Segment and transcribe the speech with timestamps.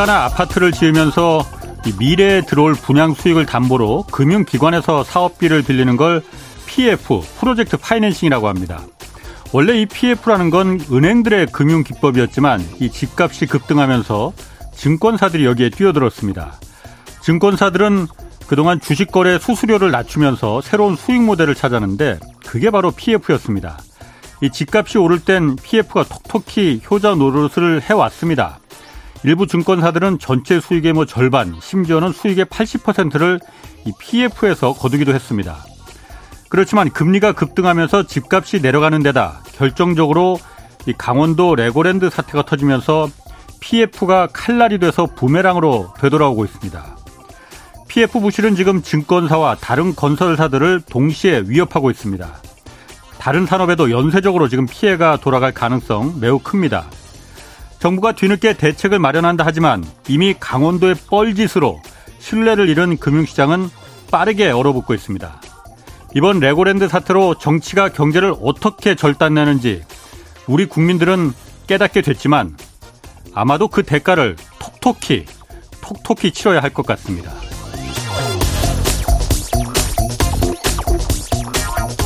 [0.00, 1.44] 상가나 아파트를 지으면서
[1.98, 6.22] 미래에 들어올 분양 수익을 담보로 금융기관에서 사업비를 빌리는 걸
[6.66, 8.80] PF, 프로젝트 파이낸싱이라고 합니다.
[9.52, 14.32] 원래 이 PF라는 건 은행들의 금융 기법이었지만 이 집값이 급등하면서
[14.74, 16.54] 증권사들이 여기에 뛰어들었습니다.
[17.20, 18.06] 증권사들은
[18.46, 23.78] 그동안 주식 거래 수수료를 낮추면서 새로운 수익 모델을 찾았는데 그게 바로 PF였습니다.
[24.40, 28.59] 이 집값이 오를 땐 PF가 톡톡히 효자 노릇을 해왔습니다.
[29.22, 33.38] 일부 증권사들은 전체 수익의 뭐 절반, 심지어는 수익의 80%를
[33.86, 35.58] 이 PF에서 거두기도 했습니다.
[36.48, 40.38] 그렇지만 금리가 급등하면서 집값이 내려가는 데다 결정적으로
[40.86, 43.08] 이 강원도 레고랜드 사태가 터지면서
[43.60, 46.96] PF가 칼날이 돼서 부메랑으로 되돌아오고 있습니다.
[47.88, 52.28] PF 부실은 지금 증권사와 다른 건설사들을 동시에 위협하고 있습니다.
[53.18, 56.86] 다른 산업에도 연쇄적으로 지금 피해가 돌아갈 가능성 매우 큽니다.
[57.80, 61.80] 정부가 뒤늦게 대책을 마련한다 하지만 이미 강원도의 뻘짓으로
[62.18, 63.70] 신뢰를 잃은 금융시장은
[64.10, 65.40] 빠르게 얼어붙고 있습니다.
[66.14, 69.82] 이번 레고랜드 사태로 정치가 경제를 어떻게 절단내는지
[70.46, 71.32] 우리 국민들은
[71.66, 72.56] 깨닫게 됐지만
[73.34, 75.24] 아마도 그 대가를 톡톡히
[75.80, 77.32] 톡톡히 치러야 할 것 같습니다.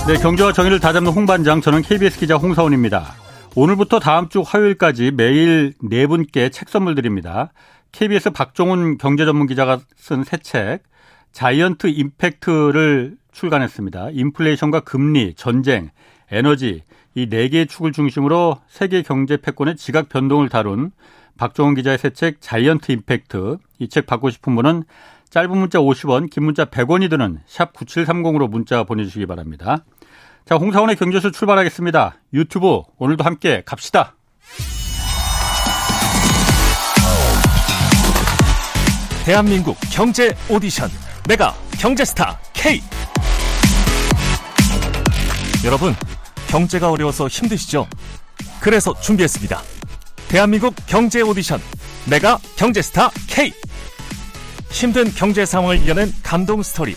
[0.07, 3.15] 네, 경제와 정의를 다잡는 홍반장, 저는 KBS 기자 홍사원입니다.
[3.57, 7.53] 오늘부터 다음 주 화요일까지 매일 네 분께 책 선물 드립니다.
[7.93, 10.83] KBS 박종훈 경제전문기자가 쓴 새 책,
[11.31, 14.11] 자이언트 임팩트를 출간했습니다.
[14.11, 15.91] 인플레이션과 금리, 전쟁,
[16.33, 16.83] 에너지,
[17.15, 20.91] 이 네 개의 축을 중심으로 세계 경제 패권의 지각 변동을 다룬
[21.39, 23.59] 박종훈 기자의 새 책, 자이언트 임팩트.
[23.79, 24.83] 이 책 받고 싶은 분은
[25.31, 29.85] 짧은 문자 50원, 긴 문자 100원이 드는 샵 9730으로 문자 보내주시기 바랍니다.
[30.47, 32.17] 자, 홍사훈의 경제쇼 출발하겠습니다.
[32.35, 34.15] 유튜브 오늘도 함께 갑시다.
[39.25, 40.91] 대한민국 경제 오디션
[41.27, 42.83] 메가 경제스타 K
[45.65, 45.95] 여러분
[46.49, 47.89] 경제가 어려워서 힘드시죠?
[48.61, 49.63] 그래서 준비했습니다.
[50.29, 51.59] 대한민국 경제 오디션
[52.11, 53.51] 메가 경제스타 K
[54.71, 56.95] 힘든 경제 상황을 이겨낸 감동 스토리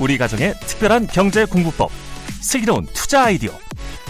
[0.00, 1.92] 우리 가정의 특별한 경제 공부법
[2.40, 3.52] 슬기로운 투자 아이디어,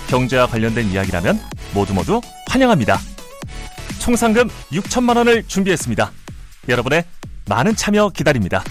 [0.08, 1.40] 경제와 관련된 이야기라면
[1.74, 2.98] 모두 모두 환영합니다.
[3.98, 6.10] 총 상금 6천만 원을 준비했습니다.
[6.68, 7.04] 여러분의
[7.48, 8.62] 많은 참여 기다립니다.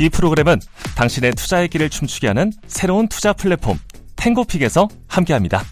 [0.00, 0.60] 이 프로그램은
[0.96, 3.78] 당신의 투자의 길을 춤추게 하는 새로운 투자 플랫폼
[4.16, 5.64] 탱고픽에서 함께합니다.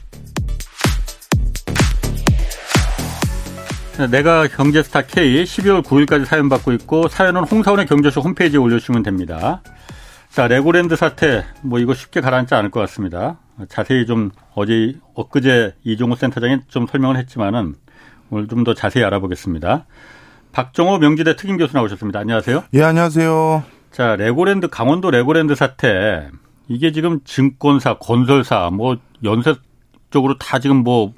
[4.11, 9.63] 메가 경제스타 K 12월 9일까지 사연 받고 있고 사연은 홍사훈의 경제쇼 홈페이지에 올려주시면 됩니다.
[10.37, 13.39] 자, 레고랜드 사태, 뭐 이거 쉽게 가라앉지 않을 것 같습니다.
[13.71, 17.75] 자세히 좀 어제, 엊그제 이종우 센터장이 좀 설명을 했지만은
[18.29, 19.87] 오늘 좀 더 자세히 알아보겠습니다.
[20.53, 22.19] 박정호 명지대 특임 교수 나오셨습니다.
[22.21, 22.65] 안녕하세요.
[22.75, 23.65] 예, 안녕하세요.
[23.93, 26.29] 자, 레고랜드, 강원도 레고랜드 사태.
[26.69, 31.15] 이게 지금 증권사, 건설사, 뭐 연쇄적으로 다 지금 뭐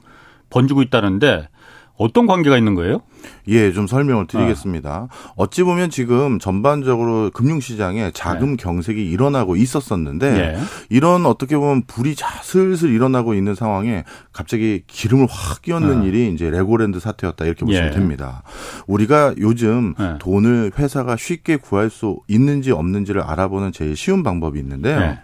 [0.48, 1.48] 번지고 있다는데
[1.96, 3.00] 어떤 관계가 있는 거예요?
[3.48, 5.08] 예, 좀 설명을 드리겠습니다.
[5.10, 5.32] 아.
[5.36, 8.56] 어찌 보면 지금 전반적으로 금융시장에 자금 네.
[8.56, 10.58] 경색이 일어나고 있었었는데 네.
[10.88, 16.08] 이런 어떻게 보면 불이 슬슬 일어나고 있는 상황에 갑자기 기름을 확 끼얹는 네.
[16.08, 17.90] 일이 이제 레고랜드 사태였다 이렇게 보시면 예.
[17.90, 18.42] 됩니다.
[18.86, 20.16] 우리가 요즘 네.
[20.18, 24.98] 돈을 회사가 쉽게 구할 수 있는지 없는지를 알아보는 제일 쉬운 방법이 있는데요.
[25.00, 25.18] 네.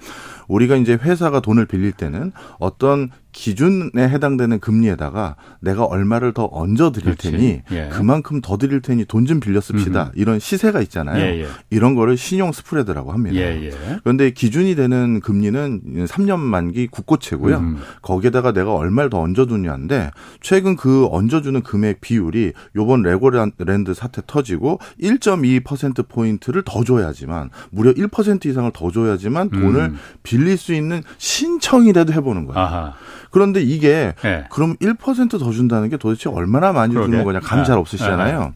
[0.48, 7.16] 우리가 이제 회사가 돈을 빌릴 때는 어떤 기준에 해당되는 금리에다가 내가 얼마를 더 얹어 드릴
[7.16, 7.88] 테니 예.
[7.92, 10.04] 그만큼 더 드릴 테니 돈 좀 빌려 씁시다.
[10.04, 10.12] 음흠.
[10.16, 11.18] 이런 시세가 있잖아요.
[11.18, 11.46] 예, 예.
[11.70, 13.36] 이런 거를 신용 스프레드라고 합니다.
[13.36, 13.70] 예, 예.
[14.02, 17.56] 그런데 기준이 되는 금리는 3년 만기 국고채고요.
[17.56, 17.78] 음.
[18.02, 20.10] 거기에다가 내가 얼마를 더 얹어 두냐인데
[20.42, 27.92] 최근 그 얹어 주는 금액 비율이 요번 레고랜드 사태 터지고 1.2% 포인트를 더 줘야지만 무려
[27.92, 29.98] 1% 이상을 더 줘야지만 돈을 음.
[30.22, 32.58] 빌릴 수 있는 신청이라도 해 보는 거예요.
[32.60, 32.92] 아하.
[33.34, 34.44] 그런데 이게 네.
[34.48, 37.10] 그럼 1%더 준다는 게 도대체 얼마나 많이 그러게.
[37.10, 37.80] 주는 거냐 감이 잘 네.
[37.80, 38.40] 없으시잖아요.
[38.40, 38.50] 네.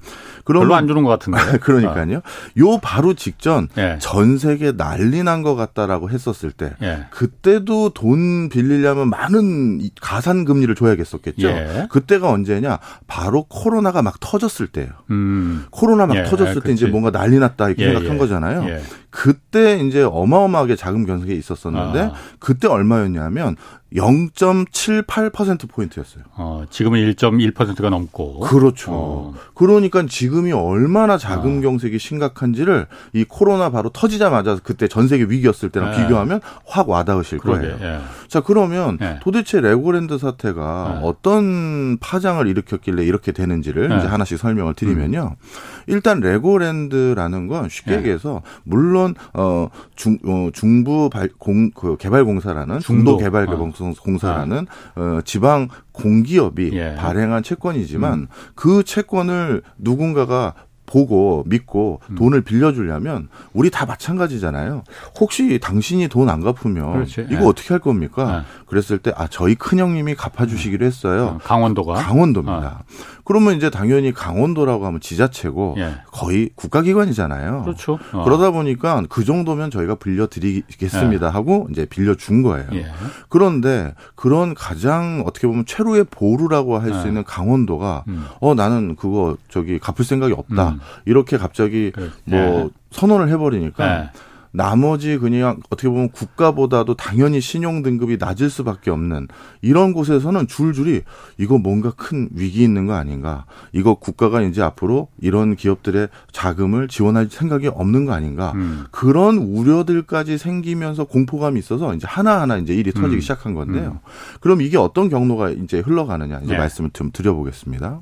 [0.45, 1.39] 그럼 별로 안 주는 것 같은데.
[1.59, 2.23] 그러니까요.
[2.59, 3.99] 요 바로 직전 예.
[4.01, 7.07] 전 세계 난리 난 것 같다라고 했었을 때 예.
[7.11, 11.49] 그때도 돈 빌리려면 많은 가산 금리를 줘야겠었겠죠.
[11.49, 11.87] 예.
[11.91, 12.79] 그때가 언제냐?
[13.09, 14.89] 바로 코로나가 막 터졌을 때예요.
[15.11, 15.65] 음.
[15.71, 16.23] 코로나 막 예.
[16.23, 16.73] 터졌을 때 그치.
[16.73, 18.19] 이제 뭔가 난리 났다 이렇게 예, 생각한 예.
[18.19, 18.65] 거잖아요.
[19.11, 22.13] 그때 이제 어마어마하게 자금 경색이 있었었는데 아.
[22.39, 23.57] 그때 얼마였냐면
[23.95, 26.25] 0.78%포인트였어요.
[26.37, 28.41] 어, 지금은 1.1%가 넘고.
[28.41, 28.91] 그렇죠.
[28.93, 29.35] 어.
[29.55, 31.61] 그러니까 지금이 얼마나 자금 어.
[31.63, 36.03] 경색이 심각한지를 이 코로나 바로 터지자마자 그때 전 세계 위기였을 때랑 네.
[36.03, 37.69] 비교하면 확 와닿으실 그러게.
[37.69, 37.79] 거예요.
[37.81, 38.01] 예.
[38.29, 39.19] 자, 그러면 예.
[39.23, 41.07] 도대체 레고랜드 사태가 예.
[41.07, 43.97] 어떤 파장을 일으켰길래 이렇게 되는지를 예.
[43.97, 45.37] 이제 하나씩 설명을 드리면요.
[45.41, 45.47] 음.
[45.88, 47.96] 일단 레고랜드라는 건 쉽게 예.
[47.99, 53.58] 얘기해서 물론 어, 중, 어, 중부 발, 공, 그 개발공사라는 중도, 중도 개발 개발
[54.02, 55.00] 공사라는 아.
[55.00, 56.94] 어, 지방 공기업이 예.
[56.96, 58.26] 발행한 채권이지만 음.
[58.55, 60.55] 그 채권을 누군가가
[60.90, 62.14] 보고 믿고 음.
[62.14, 64.85] 돈을 빌려주려면 우리 다 마찬가지잖아요.
[65.20, 67.26] 혹시 당신이 돈 안 갚으면 그렇지.
[67.31, 67.46] 이거 네.
[67.46, 68.38] 어떻게 할 겁니까?
[68.38, 68.64] 네.
[68.67, 71.37] 그랬을 때 아 저희 큰 형님이 갚아주시기로 했어요.
[71.37, 72.81] 어, 강원도가 강원도입니다.
[72.81, 72.85] 어.
[73.29, 75.97] 그러면 이제 당연히 강원도라고 하면 지자체고 예.
[76.07, 77.61] 거의 국가기관이잖아요.
[77.65, 77.99] 그렇죠.
[78.15, 78.25] 어.
[78.25, 81.31] 그러다 보니까 그 정도면 저희가 빌려드리겠습니다 예.
[81.31, 82.67] 하고 이제 빌려준 거예요.
[82.73, 82.87] 예.
[83.29, 87.09] 그런데 그런 가장 어떻게 보면 최루의 보루라고 할수 예.
[87.09, 88.25] 있는 강원도가 음.
[88.41, 90.71] 어 나는 그거 저기 갚을 생각이 없다.
[90.71, 90.81] 음.
[91.05, 91.93] 이렇게 갑자기.
[92.25, 92.69] 뭐 예.
[92.93, 94.11] 선언을 해버리니까 예.
[94.50, 99.29] 나머지 그냥 어떻게 보면 국가보다도 당연히 신용 등급이 낮을 수밖에 없는
[99.62, 101.03] 이런 곳에서는 줄줄이
[101.37, 103.45] 이거 뭔가 큰 위기 있는 거 아닌가?
[103.73, 108.53] 이거 국가가 이제 앞으로 이런 기업들의 자금을 지원할 생각이 없는 거 아닌가?
[108.55, 108.85] 음.
[108.91, 113.21] 그런 우려들까지 생기면서 공포감이 있어서 이제 하나하나 이제 일이 터지기 음.
[113.21, 114.00] 시작한 건데요.
[114.05, 114.09] 음.
[114.41, 116.59] 그럼 이게 어떤 경로가 이제 흘러가느냐 이제 네.
[116.59, 118.00] 말씀을 좀 드려보겠습니다.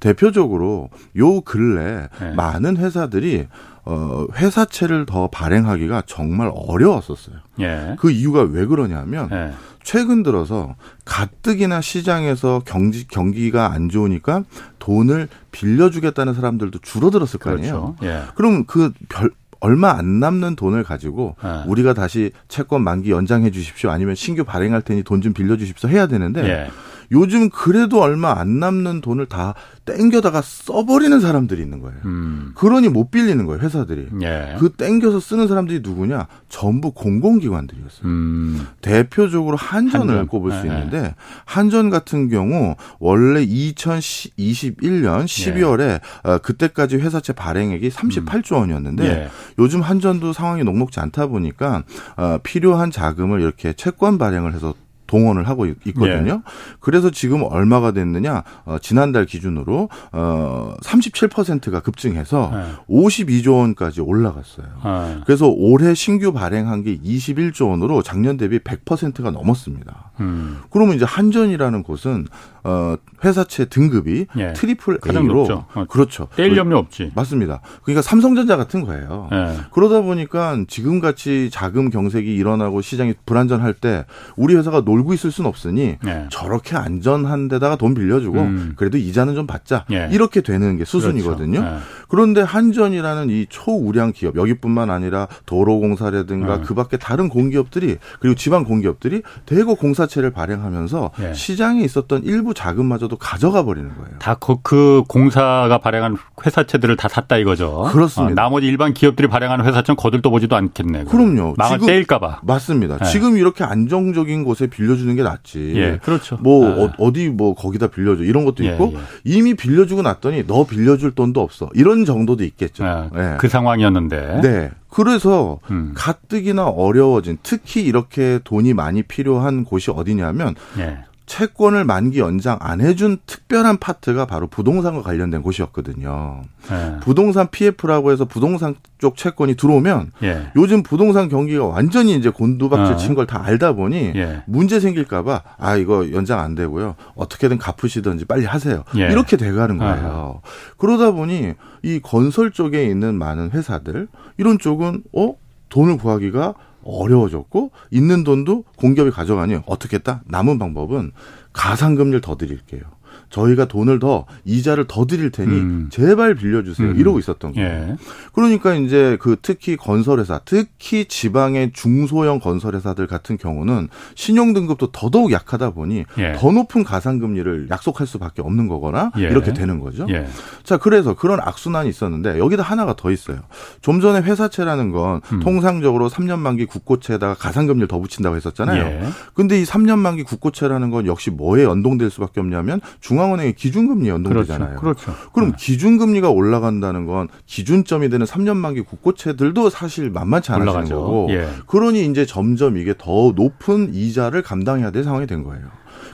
[0.00, 2.32] 대표적으로 요 근래 네.
[2.32, 3.46] 많은 회사들이
[3.90, 7.36] 어, 회사채를 더 발행하기가 정말 어려웠었어요.
[7.60, 7.96] 예.
[7.98, 9.52] 그 이유가 왜 그러냐면 예.
[9.82, 10.74] 최근 들어서
[11.06, 14.44] 가뜩이나 시장에서 경기 경기가 안 좋으니까
[14.78, 17.94] 돈을 빌려주겠다는 사람들도 줄어들었을 거 아니에요.
[17.96, 17.96] 그렇죠.
[18.02, 18.24] 예.
[18.34, 19.30] 그럼 그 별,
[19.60, 21.64] 얼마 안 남는 돈을 가지고 예.
[21.66, 26.06] 우리가 다시 채권 만기 연장해 주십시오 아니면 신규 발행할 테니 돈 좀 빌려 주십시오 해야
[26.06, 26.70] 되는데 예.
[27.12, 31.96] 요즘 그래도 얼마 안 남는 돈을 다 땡겨다가 써버리는 사람들이 있는 거예요.
[32.04, 32.52] 음.
[32.54, 34.08] 그러니 못 빌리는 거예요, 회사들이.
[34.22, 34.56] 예.
[34.58, 36.26] 그 땡겨서 쓰는 사람들이 누구냐?
[36.48, 38.04] 전부 공공기관들이었어요.
[38.04, 38.66] 음.
[38.82, 40.26] 대표적으로 한전을 한전.
[40.26, 40.62] 꼽을 수 예.
[40.64, 41.14] 있는데,
[41.46, 46.00] 한전 같은 경우, 원래 2021년 12월에 예.
[46.24, 49.28] 어, 그때까지 회사채 발행액이 38조 원이었는데, 예.
[49.58, 51.84] 요즘 한전도 상황이 녹록지 않다 보니까,
[52.16, 54.74] 어, 필요한 자금을 이렇게 채권 발행을 해서
[55.08, 56.34] 동원을 하고 있거든요.
[56.36, 56.42] 네.
[56.78, 58.44] 그래서 지금 얼마가 됐느냐?
[58.64, 62.64] 어, 지난달 기준으로 어 37%가 급증해서 네.
[62.88, 64.66] 52조 원까지 올라갔어요.
[64.84, 65.20] 네.
[65.26, 70.07] 그래서 올해 신규 발행한 게 21조 원으로 작년 대비 100%가 넘었습니다.
[70.20, 70.58] 음.
[70.70, 72.26] 그러면 이제 한전이라는 곳은
[72.64, 74.52] 어 회사채 등급이 예.
[74.52, 76.28] triple A로 어, 그렇죠.
[76.36, 77.12] 떼일 염려 없지.
[77.14, 77.60] 맞습니다.
[77.82, 79.28] 그러니까 삼성전자 같은 거예요.
[79.32, 79.56] 예.
[79.72, 84.04] 그러다 보니까 지금 같이 자금 경색이 일어나고 시장이 불안전할 때
[84.36, 86.26] 우리 회사가 놀고 있을 수는 없으니 예.
[86.30, 88.72] 저렇게 안전한 데다가 돈 빌려주고 음.
[88.76, 89.84] 그래도 이자는 좀 받자.
[89.92, 90.08] 예.
[90.12, 91.60] 이렇게 되는 게 수순이거든요.
[91.60, 91.78] 그렇죠.
[92.08, 92.10] 예.
[92.10, 96.64] 그런데 한전이라는 이 초우량 기업 여기뿐만 아니라 도로공사라든가 예.
[96.64, 103.88] 그밖에 다른 공기업들이 그리고 지방 공기업들이 대거 공사채를 발행하면서 시장에 있었던 일부 자금마저도 가져가 버리는
[103.88, 104.18] 거예요.
[104.18, 107.88] 다그 그 공사가 발행한 회사채들을 다 샀다 이거죠.
[107.92, 108.32] 그렇습니다.
[108.32, 111.04] 어, 나머지 일반 기업들이 발행하는 회사채는 거들떠 보지도 않겠네.
[111.04, 111.54] 그럼요.
[111.56, 112.40] 망을 떼일까봐.
[112.42, 112.98] 맞습니다.
[112.98, 113.04] 네.
[113.10, 115.72] 지금 이렇게 안정적인 곳에 빌려주는 게 낫지.
[115.76, 116.36] 예, 그렇죠.
[116.40, 116.90] 뭐 네.
[116.98, 118.98] 어, 디뭐 거기다 빌려줘 이런 것도 예, 있고 예.
[119.24, 123.10] 이미 빌려주고 났더니 너 빌려줄 돈도 없어 이런 정도도 있겠죠.
[123.14, 123.36] 네.
[123.38, 124.40] 그 상황이었는데.
[124.42, 124.70] 네.
[124.90, 125.92] 그래서 음.
[125.94, 130.98] 가뜩이나 어려워진 특히 이렇게 돈이 많이 필요한 곳이 어디냐면 예.
[131.28, 136.42] 채권을 만기 연장 안 해준 특별한 파트가 바로 부동산과 관련된 곳이었거든요.
[136.70, 136.96] 네.
[137.00, 140.50] 부동산 PF라고 해서 부동산 쪽 채권이 들어오면 예.
[140.56, 142.96] 요즘 부동산 경기가 완전히 이제 곤두박질 어.
[142.96, 144.42] 친걸 다 알다 보니 예.
[144.46, 149.08] 문제 생길까봐 아 이거 연장 안 되고요 어떻게든 갚으시든지 빨리 하세요 예.
[149.10, 150.40] 이렇게 돼가는 거예요.
[150.42, 154.08] 아 그러다 보니 이 건설 쪽에 있는 많은 회사들
[154.38, 155.34] 이런 쪽은 어
[155.68, 156.54] 돈을 구하기가
[156.88, 160.22] 어려워졌고 있는 돈도 공기업이 가져가니 어떻게 했다?
[160.26, 161.12] 남은 방법은
[161.52, 162.82] 가상금리를 더 드릴게요.
[163.30, 165.88] 저희가 돈을 더 이자를 더 드릴 테니 음.
[165.90, 166.90] 제발 빌려주세요.
[166.90, 166.96] 음.
[166.98, 167.68] 이러고 있었던 거예요.
[167.68, 167.96] 예.
[168.32, 175.70] 그러니까 이제 그 특히 건설회사, 특히 지방의 중소형 건설회사들 같은 경우는 신용 등급도 더더욱 약하다
[175.70, 176.32] 보니 예.
[176.38, 179.22] 더 높은 가상금리를 약속할 수밖에 없는 거거나 예.
[179.24, 180.06] 이렇게 되는 거죠.
[180.08, 180.26] 예.
[180.64, 183.40] 자, 그래서 그런 악순환이 있었는데 여기다 하나가 더 있어요.
[183.82, 185.40] 좀 전에 회사채라는 건 음.
[185.40, 188.82] 통상적으로 3년 만기 국고채에다가 가상금리를 더 붙인다고 했었잖아요.
[188.84, 189.02] 예.
[189.34, 194.76] 근데 이 3년 만기 국고채라는 건 역시 뭐에 연동될 수밖에 없냐면 중 중앙은행의 기준금리 연동되잖아요.
[194.76, 195.06] 그렇죠.
[195.06, 195.30] 그렇죠.
[195.32, 195.56] 그럼 네.
[195.58, 200.94] 기준금리가 올라간다는 건 기준점이 되는 3년 만기 국고채들도 사실 만만치 올라가죠.
[200.94, 201.26] 거고.
[201.30, 201.48] 예.
[201.66, 205.66] 그러니 이제 점점 이게 더 높은 이자를 감당해야 될 상황이 된 거예요.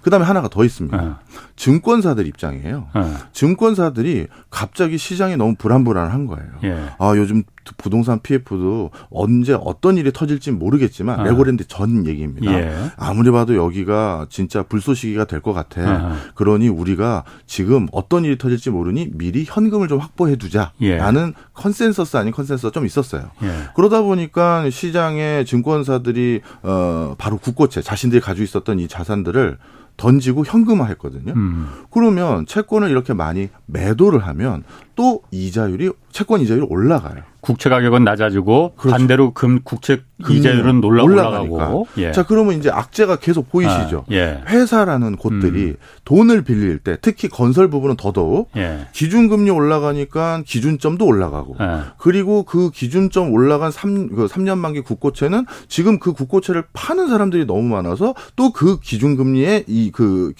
[0.02, 0.96] 그다음에 하나가 더 있습니다.
[0.96, 1.10] 네.
[1.56, 2.88] 증권사들 입장이에요.
[2.94, 3.02] 네.
[3.32, 6.50] 증권사들이 갑자기 시장이 너무 불안불안한 거예요.
[6.64, 6.84] 예.
[6.98, 7.44] 아 요즘
[7.78, 11.30] 부동산 PF도 언제 어떤 일이 터질지 모르겠지만 네.
[11.30, 12.52] 레고랜드 전 얘기입니다.
[12.52, 12.74] 예.
[12.96, 16.08] 아무리 봐도 여기가 진짜 불쏘시개가 될 것 같아.
[16.10, 16.14] 네.
[16.34, 21.42] 그러니 우리가 지금 어떤 일이 터질지 모르니 미리 현금을 좀 확보해 두자라는 예.
[21.54, 23.30] 컨센서스 아닌 컨센서스가 좀 있었어요.
[23.42, 23.48] 예.
[23.76, 29.58] 그러다 보니까 시장의 증권사들이 어 바로 국고채 자신들이 가지고 있었던 이 자산들을
[29.96, 31.34] 던지고 현금화했거든요.
[31.44, 31.68] 음.
[31.90, 34.64] 그러면 채권을 이렇게 많이 매도를 하면
[34.96, 37.22] 또 이자율이 채권 이자율이 올라가요.
[37.40, 38.96] 국채 가격은 낮아지고 그렇죠.
[38.96, 41.86] 반대로 금 국채 이자율은 놀라 올라가고.
[41.98, 42.10] 예.
[42.12, 44.04] 자 그러면 이제 악재가 계속 보이시죠.
[44.08, 44.40] 아, 예.
[44.48, 45.76] 회사라는 곳들이 음.
[46.06, 48.86] 돈을 빌릴 때 특히 건설 부분은 더더욱 예.
[48.92, 51.80] 기준금리 올라가니까 기준점도 올라가고 예.
[51.98, 57.62] 그리고 그 기준점 올라간 3, 그 3년 만기 국고채는 지금 그 국고채를 파는 사람들이 너무
[57.62, 60.32] 많아서 또 그 기준금리에 이 그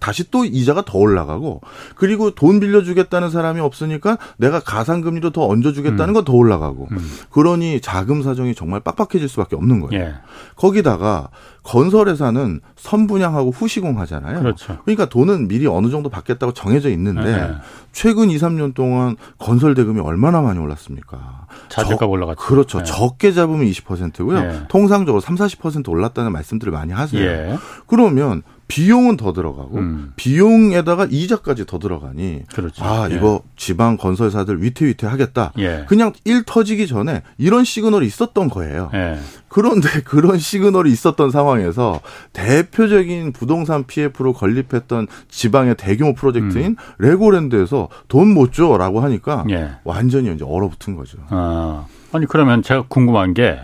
[0.00, 1.60] 다시 또 이자가 더 올라가고
[1.94, 6.14] 그리고 돈 빌려주겠다는 사람이 없으니까 내가 가상금리도 더 얹어주겠다는 음.
[6.14, 6.98] 건더 올라가고 음.
[7.30, 10.02] 그러니 자금 사정이 정말 빡빡해질 수밖에 없는 거예요.
[10.02, 10.14] 예.
[10.56, 11.28] 거기다가
[11.62, 14.40] 건설회사는 선분양하고 후시공하잖아요.
[14.40, 14.78] 그렇죠.
[14.84, 17.54] 그러니까 돈은 미리 어느 정도 받겠다고 정해져 있는데 네.
[17.92, 21.46] 최근 2, 3년 동안 건설 대금이 얼마나 많이 올랐습니까?
[21.68, 22.40] 자재가 올라갔죠.
[22.40, 22.78] 그렇죠.
[22.78, 22.84] 네.
[22.84, 24.40] 적게 잡으면 20%고요.
[24.40, 24.60] 네.
[24.68, 27.20] 통상적으로 3, 40% 올랐다는 말씀들을 많이 하세요.
[27.20, 27.58] 예.
[27.86, 30.12] 그러면 비용은 더 들어가고 음.
[30.16, 32.84] 비용에다가 이자까지 더 들어가니 그렇죠.
[32.84, 33.16] 아 예.
[33.16, 35.52] 이거 지방 건설사들 위태위태 하겠다.
[35.58, 35.84] 예.
[35.88, 38.90] 그냥 일 터지기 전에 이런 시그널이 있었던 거예요.
[38.94, 39.18] 예.
[39.48, 42.00] 그런데 그런 시그널이 있었던 상황에서
[42.32, 46.76] 대표적인 부동산 PF로 건립했던 지방의 대규모 프로젝트인 음.
[46.98, 49.72] 레고랜드에서 돈 못 줘라고 하니까 예.
[49.82, 51.18] 완전히 이제 얼어붙은 거죠.
[51.30, 51.86] 아.
[52.12, 53.58] 아니 그러면 제가 궁금한 게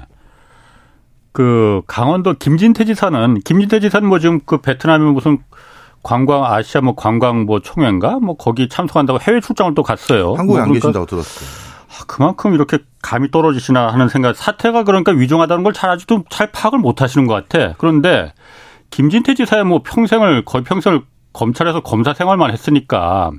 [1.37, 5.37] 그 강원도 김진태 지사는 김진태 지사는 뭐 지금 그 베트남에 무슨
[6.03, 10.29] 관광 아시아 뭐 관광 뭐 총회인가 뭐 거기 참석한다고 해외 출장을 또 갔어요.
[10.33, 11.47] 한국에 뭐안 그러니까 계신다고 들었어요.
[11.89, 14.35] 아, 그만큼 이렇게 감이 떨어지시나 하는 생각.
[14.35, 17.75] 사태가 그러니까 위중하다는 걸 잘 아직도 잘 파악을 못 하시는 것 같아.
[17.77, 18.33] 그런데
[18.89, 21.03] 김진태 지사의 뭐 평생을 거의 평생을
[21.35, 23.31] 검찰에서 검사 생활만 했으니까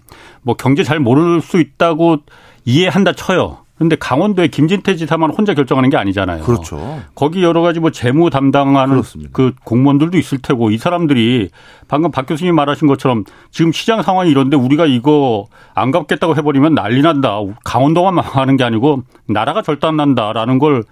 [0.44, 2.18] 뭐 경제 잘 모를 수 있다고
[2.64, 3.58] 이해한다 쳐요.
[3.78, 6.44] 그런데 강원도에 김진태 지사만 혼자 결정하는 게 아니잖아요.
[6.44, 7.00] 그렇죠.
[7.16, 9.32] 거기 여러 가지 뭐 재무 담당하는 그렇습니다.
[9.34, 11.50] 그 공무원들도 있을 테고 이 사람들이
[11.88, 17.02] 방금 박 교수님 말하신 것처럼 지금 시장 상황이 이런데 우리가 이거 안 갚겠다고 해버리면 난리
[17.02, 17.40] 난다.
[17.64, 20.84] 강원도만 망하는 게 아니고 나라가 절단 난다라는 걸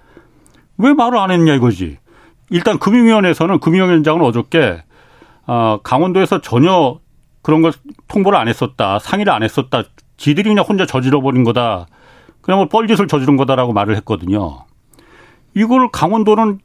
[0.78, 1.98] 왜 말을 안 했냐 이거지.
[2.50, 4.84] 일단 금융위원회에서는 금융위원장은 어저께
[5.48, 7.00] 어, 강원도에서 전혀
[7.42, 7.72] 그런 걸
[8.08, 9.00] 통보를 안 했었다.
[9.00, 9.84] 상의를 안 했었다.
[10.18, 11.88] 지들이 그냥 혼자 저질러 버린 거다.
[12.46, 14.66] 그냥 뭐 뻘짓을 저지른 거다라고 말을 했거든요.
[15.56, 16.60] 이걸 강원도는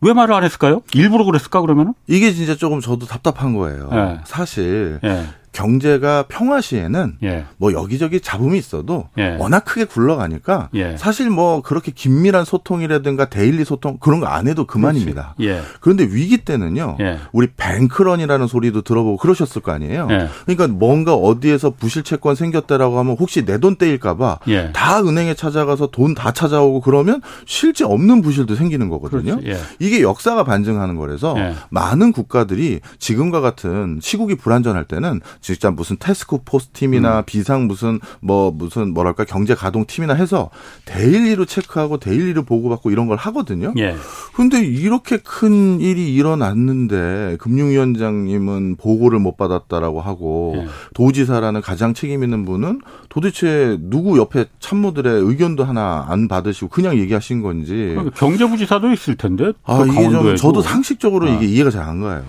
[0.00, 0.82] 왜 말을 안 했을까요?
[0.94, 1.94] 일부러 그랬을까 그러면은?
[2.06, 3.88] 이게 진짜 조금 저도 답답한 거예요.
[3.90, 4.20] 네.
[4.24, 5.26] 사실 네.
[5.54, 7.46] 경제가 평화 시에는 예.
[7.56, 9.36] 뭐 여기저기 잡음이 있어도 예.
[9.38, 10.96] 워낙 크게 굴러가니까 예.
[10.98, 15.36] 사실 뭐 그렇게 긴밀한 소통이라든가 daily 소통 그런 거 안 해도 그만입니다.
[15.42, 15.60] 예.
[15.80, 16.96] 그런데 위기 때는요.
[17.00, 17.18] 예.
[17.32, 20.08] 우리 뱅크런이라는 소리도 들어보고 그러셨을 거 아니에요.
[20.10, 20.28] 예.
[20.44, 24.38] 그러니까 뭔가 어디에서 부실 채권 생겼다라고 하면 혹시 내 돈 떼일까 봐
[24.72, 29.38] 다 은행에 찾아가서 돈 다 찾아오고 그러면 실제 없는 부실도 생기는 거거든요.
[29.78, 31.36] 이게 역사가 반증하는 거라서
[31.70, 37.22] 많은 국가들이 지금과 같은 시국이 불안전할 때는 진짜 무슨 태스크포스 팀이나 음.
[37.24, 40.50] 비상 무슨 뭐 무슨 뭐랄까 경제 가동 팀이나 해서
[40.86, 43.72] daily로 체크하고 daily로 보고받고 이런 걸 하거든요.
[43.76, 43.94] 예.
[44.34, 50.66] 근데 이렇게 큰 일이 일어났는데 금융위원장님은 보고를 못 받았다라고 하고 예.
[50.94, 57.42] 도지사라는 가장 책임 있는 분은 도대체 누구 옆에 참모들의 의견도 하나 안 받으시고 그냥 얘기하신
[57.42, 61.30] 건지 그러니까 경제부지사도 있을 텐데 아그 이게 좀 저도 상식적으로 아.
[61.30, 62.24] 이게 이해가 잘 안 가요.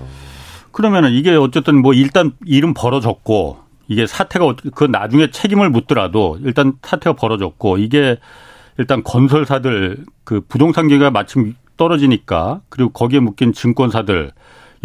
[0.75, 7.15] 그러면은 이게 어쨌든 뭐 일단 일은 벌어졌고 이게 사태가 그 나중에 책임을 묻더라도 일단 사태가
[7.15, 8.17] 벌어졌고 이게
[8.77, 14.33] 일단 건설사들 그 부동산 기회가 마침 떨어지니까 그리고 거기에 묶인 증권사들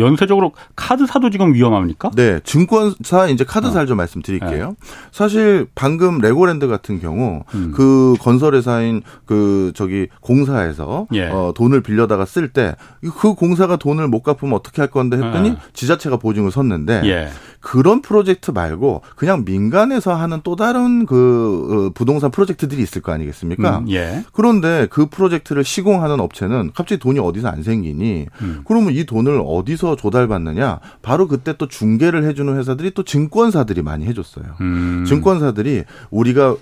[0.01, 2.11] 연쇄적으로 카드사도 지금 위험합니까?
[2.17, 3.87] 네, 증권사 이제 카드사를 어.
[3.87, 4.69] 좀 말씀드릴게요.
[4.69, 4.75] 네.
[5.13, 7.73] 사실 방금 레고랜드 같은 경우 음.
[7.75, 11.29] 그 건설회사인 그 저기 공사에서 예.
[11.29, 12.75] 어, 돈을 빌려다가 쓸 때
[13.21, 15.57] 그 공사가 돈을 못 갚으면 어떻게 할 건데 했더니 네.
[15.73, 17.29] 지자체가 보증을 섰는데 예.
[17.61, 23.79] 그런 프로젝트 말고 그냥 민간에서 하는 또 다른 그 어, 부동산 프로젝트들이 있을 거 아니겠습니까?
[23.81, 24.25] 음, 예.
[24.33, 28.63] 그런데 그 프로젝트를 시공하는 업체는 갑자기 돈이 어디서 안 생기니 음.
[28.67, 30.81] 그러면 이 돈을 어디서 어디서 조달받느냐?
[31.03, 34.45] 바로 그때 또 중개를 해주는 회사들이 또 증권사들이 많이 해줬어요.
[34.61, 35.05] 음.
[35.07, 36.57] 증권사들이 우리가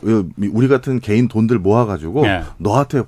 [0.53, 2.43] 우리 같은 개인 돈들 모아가지고 네.
[2.59, 3.03] 너한테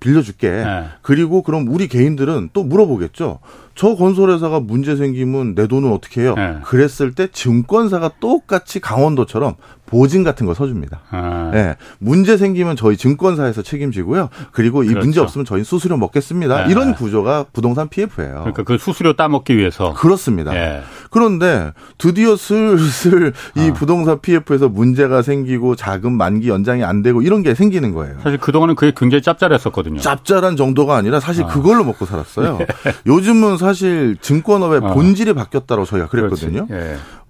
[0.00, 0.50] 빌려줄게.
[0.50, 0.84] 네.
[1.00, 3.38] 그리고 그럼 우리 개인들은 또 물어보겠죠.
[3.74, 6.34] 저 건설회사가 문제 생기면 내 돈은 어떻게 해요?
[6.36, 6.58] 네.
[6.64, 9.54] 그랬을 때 증권사가 똑같이 강원도처럼
[9.86, 11.00] 보증 같은 거 서줍니다.
[11.10, 11.50] 아.
[11.52, 11.76] 네.
[11.98, 14.28] 문제 생기면 저희 증권사에서 책임지고요.
[14.52, 15.04] 그리고 이 그렇죠.
[15.04, 16.64] 문제 없으면 저희 수수료 먹겠습니다.
[16.64, 16.70] 네.
[16.70, 18.34] 이런 구조가 부동산 PF예요.
[18.40, 19.92] 그러니까 그 수수료 따먹기 위해서.
[19.94, 20.52] 그렇습니다.
[20.52, 20.82] 네.
[21.10, 23.72] 그런데 드디어 슬슬 이 어.
[23.74, 28.16] 부동산 PF에서 문제가 생기고 자금 만기 연장이 안 되고 이런 게 생기는 거예요.
[28.22, 30.00] 사실 그동안은 그게 굉장히 짭짤했었거든요.
[30.00, 31.46] 짭짤한 정도가 아니라 사실 어.
[31.46, 32.58] 그걸로 먹고 살았어요.
[32.62, 32.66] 예.
[33.06, 34.94] 요즘은 사실 증권업의 어.
[34.94, 36.66] 본질이 바뀌었다고 저희가 그랬거든요.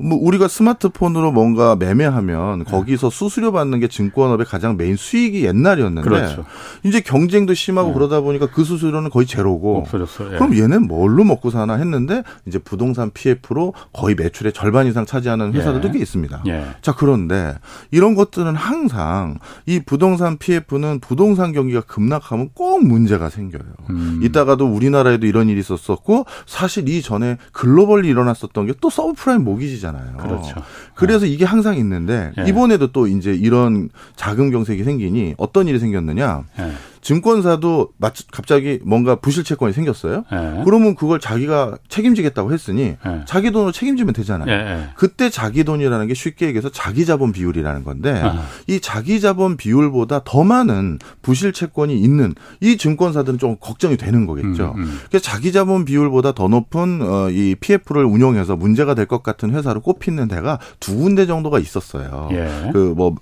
[0.00, 0.04] 예.
[0.04, 6.44] 뭐 우리가 스마트폰으로 뭔가 매매하면 거기서 수수료 받는 게 증권업의 가장 메인 수익이 옛날이었는데 그렇죠.
[6.84, 7.94] 이제 경쟁도 심하고 네.
[7.94, 10.34] 그러다 보니까 그 수수료는 거의 제로고 없어졌어요.
[10.34, 10.38] 예.
[10.38, 15.88] 그럼 얘는 뭘로 먹고 사나 했는데 이제 부동산 PF로 거의 매출의 절반 이상 차지하는 회사들도
[15.88, 15.92] 예.
[15.92, 16.42] 꽤 있습니다.
[16.46, 16.66] 예.
[16.82, 17.56] 자 그런데
[17.90, 23.62] 이런 것들은 항상 이 부동산 PF는 부동산 경기가 급락하면 꼭 문제가 생겨요.
[23.90, 24.20] 음.
[24.22, 30.12] 이따가도 우리나라에도 이런 일이 있었었고 사실 이전에 글로벌리 일어났었던 게 또 서브프라임 모기지 잖아요.
[30.16, 30.40] 거잖아요.
[30.42, 30.62] 그렇죠.
[30.94, 32.44] 그래서 이게 항상 있는데 예.
[32.48, 36.44] 이번에도 또 이제 이런 자금 경색이 생기니 어떤 일이 생겼느냐?
[36.58, 36.72] 예.
[37.04, 37.90] 증권사도
[38.32, 40.24] 갑자기 뭔가 부실 채권이 생겼어요.
[40.32, 40.62] 예.
[40.64, 43.22] 그러면 그걸 자기가 책임지겠다고 했으니 예.
[43.26, 44.50] 자기 돈으로 책임지면 되잖아요.
[44.50, 44.54] 예.
[44.54, 44.88] 예.
[44.96, 48.42] 그때 자기 돈이라는 게 쉽게 얘기해서 자기 자본 비율이라는 건데 아.
[48.66, 54.72] 이 자기 자본 비율보다 더 많은 부실 채권이 있는 이 증권사들은 좀 걱정이 되는 거겠죠.
[54.76, 55.00] 음, 음.
[55.08, 59.80] 그래서 자기 자본 비율보다 더 높은 어, 이 PF를 운용해서 문제가 될 것 같은 회사로
[59.82, 62.30] 꼽히는 데가 두 군데 정도가 있었어요.
[62.32, 62.70] 예.
[62.72, 63.16] 그뭐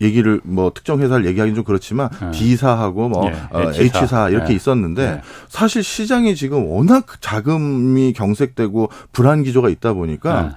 [0.00, 2.30] 얘기를 뭐 특정 회사를 얘기하기는 좀 그렇지만 네.
[2.32, 3.36] D사하고 뭐 네.
[3.50, 4.54] 어, H사, H사 이렇게 네.
[4.54, 5.20] 있었는데 네.
[5.48, 10.48] 사실 시장이 지금 워낙 자금이 경색되고 불안 기조가 있다 보니까 네.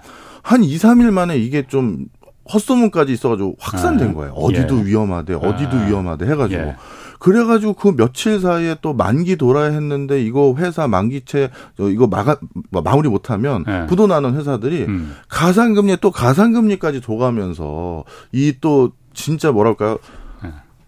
[0.42, 2.08] 한 2, 3일 만에 이게 좀
[2.52, 4.14] 헛소문까지 있어가지고 확산된 네.
[4.14, 4.34] 거예요.
[4.34, 4.86] 어디도 예.
[4.86, 6.62] 위험하대, 어디도 위험하대 해가지고.
[6.62, 6.76] 예.
[7.20, 12.38] 그래가지고 그 며칠 사이에 또 만기 돌아야 했는데 이거 회사 만기채 이거 마가
[12.70, 13.88] 마무리 못하면 네.
[13.88, 15.16] 부도 나는 회사들이 음.
[15.28, 19.98] 가상금리 또 가상금리까지 줘가면서 이또 진짜 뭐랄까요.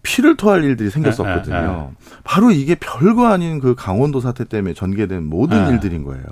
[0.02, 1.54] 피를 토할 일들이 생겼었거든요.
[1.54, 1.88] 에, 에, 에.
[2.24, 6.24] 바로 이게 별거 아닌 그 강원도 사태 때문에 전개된 모든 일들인 거예요.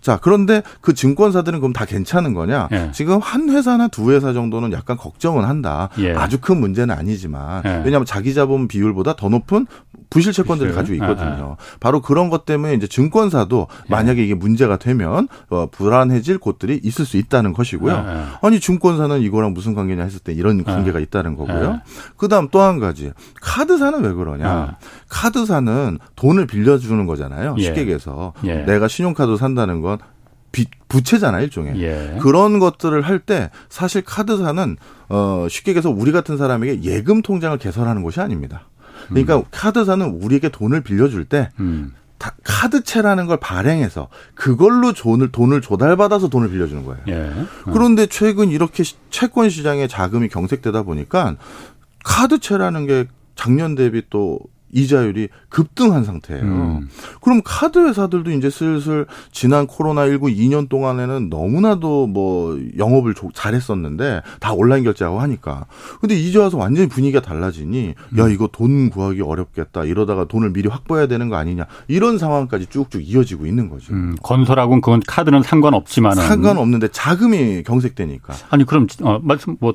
[0.00, 2.68] 자, 그런데 그 증권사들은 그럼 다 괜찮은 거냐?
[2.72, 2.90] 예.
[2.92, 5.88] 지금 한 회사나 두 회사 정도는 약간 걱정은 한다.
[5.98, 6.12] 예.
[6.14, 7.82] 아주 큰 문제는 아니지만 예.
[7.84, 9.66] 왜냐하면 자기 자본 비율보다 더 높은
[10.08, 11.56] 부실 채권들을 가지고 있거든요.
[11.80, 17.16] 바로 그런 것 때문에 이제 증권사도 만약에 이게 문제가 되면 어, 불안해질 곳들이 있을 수
[17.16, 18.38] 있다는 것이고요.
[18.42, 21.80] 아니 증권사는 이거랑 무슨 관계냐 했을 때 이런 관계가 있다는 거고요.
[22.16, 23.05] 그다음 또 한 가지
[23.40, 24.76] 카드사는 왜 그러냐?
[25.08, 27.54] 카드사는 돈을 빌려주는 거잖아요.
[27.58, 27.62] 예.
[27.62, 28.64] 쉽게 얘기해서 예.
[28.64, 29.98] 내가 신용카드 산다는 건
[30.88, 31.82] 부채잖아요, 일종의.
[31.82, 32.18] 예.
[32.22, 34.76] 그런 것들을 할 때 사실 카드사는
[35.08, 38.68] 어 쉽게 얘기해서 우리 같은 사람에게 예금 통장을 개설하는 곳이 아닙니다.
[39.08, 39.42] 그러니까 음.
[39.50, 41.92] 카드사는 우리에게 돈을 빌려줄 때 음.
[42.44, 47.00] 카드채라는 걸 발행해서 그걸로 돈을 돈을 조달받아서 돈을 빌려주는 거예요.
[47.08, 47.12] 예.
[47.12, 47.46] 음.
[47.72, 51.36] 그런데 최근 이렇게 채권 시장에 자금이 경색되다 보니까
[52.06, 54.38] 카드채라는 게 작년 대비 또
[54.72, 56.42] 이자율이 급등한 상태예요.
[56.42, 56.88] 음.
[57.20, 64.84] 그럼 카드 회사들도 이제 슬슬 지난 코로나19 2년 동안에는 너무나도 뭐 영업을 잘했었는데 다 온라인
[64.84, 65.66] 결제하고 하니까.
[66.00, 68.18] 근데 이제 와서 완전히 분위기가 달라지니 음.
[68.18, 69.84] 야, 이거 돈 구하기 어렵겠다.
[69.84, 71.66] 이러다가 돈을 미리 확보해야 되는 거 아니냐.
[71.88, 73.94] 이런 상황까지 쭉쭉 이어지고 있는 거죠.
[73.94, 78.34] 음, 건설하고는 그건 카드는 상관없지만 상관없는데 자금이 경색되니까.
[78.50, 79.74] 아니 그럼 어 말씀 뭐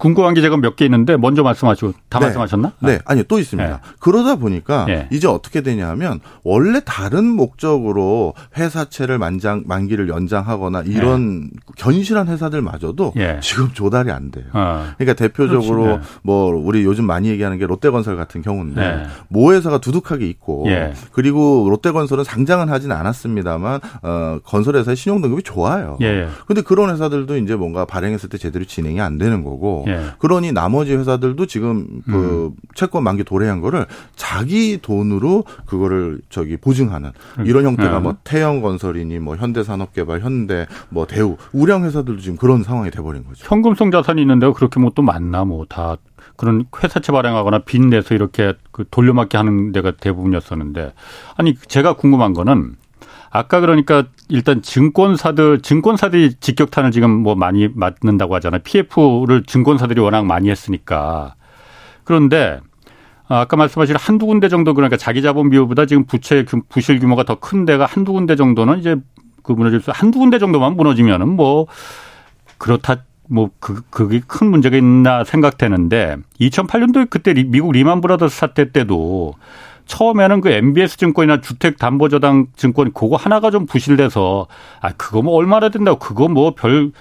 [0.00, 2.26] 궁금한 게 제가 몇 개 있는데 먼저 말씀하시고 다 네.
[2.26, 2.72] 말씀하셨나?
[2.80, 3.68] 네, 아니요 또 있습니다.
[3.68, 3.76] 네.
[3.98, 5.08] 그러다 보니까 네.
[5.12, 11.50] 이제 어떻게 되냐면 원래 다른 목적으로 회사채를 만장 만기를 연장하거나 이런 네.
[11.76, 13.40] 견실한 회사들마저도 예.
[13.42, 14.44] 지금 조달이 안 돼요.
[14.54, 14.86] 어.
[14.96, 16.06] 그러니까 대표적으로 그렇지, 네.
[16.22, 19.02] 뭐 우리 요즘 많이 얘기하는 게 롯데건설 같은 경우인데 네.
[19.28, 20.94] 모 회사가 두둑하게 있고 예.
[21.12, 25.98] 그리고 롯데건설은 상장은 하진 않았습니다만 어, 건설회사의 신용 등급이 좋아요.
[26.00, 26.26] 예.
[26.46, 29.84] 근데 그런 회사들도 이제 뭔가 발행했을 때 제대로 진행이 안 되는 거고.
[29.90, 30.00] 예.
[30.18, 32.60] 그러니 나머지 회사들도 지금 그 음.
[32.74, 37.46] 채권 만기 도래한 거를 자기 돈으로 그거를 저기 보증하는 음.
[37.46, 38.02] 이런 형태가 음.
[38.04, 43.44] 뭐 태영건설이니 뭐 현대산업개발, 현대 뭐 대우 우량 회사들도 지금 그런 상황이 돼버린 거죠.
[43.48, 45.96] 현금성 자산이 있는데 그렇게 뭐 또 많나 뭐 다
[46.36, 50.92] 그런 회사채 발행하거나 빚 내서 이렇게 그 돌려막기 하는 데가 대부분이었었는데
[51.36, 52.76] 아니 제가 궁금한 거는
[53.30, 58.60] 아까 그러니까 일단 증권사들 증권사들이 직격탄을 지금 뭐 많이 맞는다고 하잖아요.
[58.64, 61.34] PF를 증권사들이 워낙 많이 했으니까.
[62.04, 62.60] 그런데
[63.28, 67.64] 아까 말씀하신 한두 군데 정도 그러니까 자기 자본 비율보다 지금 부채 부실 규모가 더 큰
[67.64, 68.96] 데가 한두 군데 정도는 이제
[69.42, 71.66] 그그 무너질 수 한두 군데 정도만 무너지면은 뭐
[72.58, 79.34] 그렇다 뭐 그, 그게 큰 문제가 있나 생각되는데 2008년도에 그때 미국 리만 브라더스 사태 때도
[79.90, 84.46] 처음에는 그 MBS 증권이나 주택담보저당 증권 그거 하나가 좀 부실돼서
[84.80, 86.92] 아 그거 뭐 얼마나 된다고 그거 뭐 별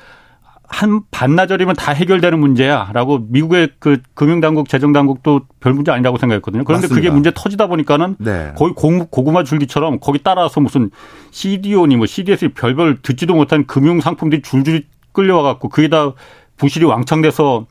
[0.70, 6.64] 한 반나절이면 다 해결되는 문제야라고 미국의 그 금융당국 재정당국도 별 문제 아니라고 생각했거든요.
[6.64, 6.96] 그런데 맞습니다.
[6.96, 8.54] 그게 문제 터지다 보니까는 네.
[8.56, 10.92] 거의 고구마 줄기처럼 거기 따라서 무슨
[11.32, 16.14] CDO니 뭐 CDS 별별 듣지도 못한 금융 상품들이 줄줄이 끌려와 갖고 그게 다
[16.58, 17.66] 부실이 왕창 돼서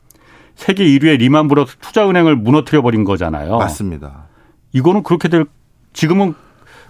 [0.55, 3.57] 세계 1위의 리만 브러스 투자은행을 무너뜨려 버린 거잖아요.
[3.59, 4.28] 맞습니다.
[4.71, 5.45] 이거는 그렇게 될
[5.93, 6.33] 지금은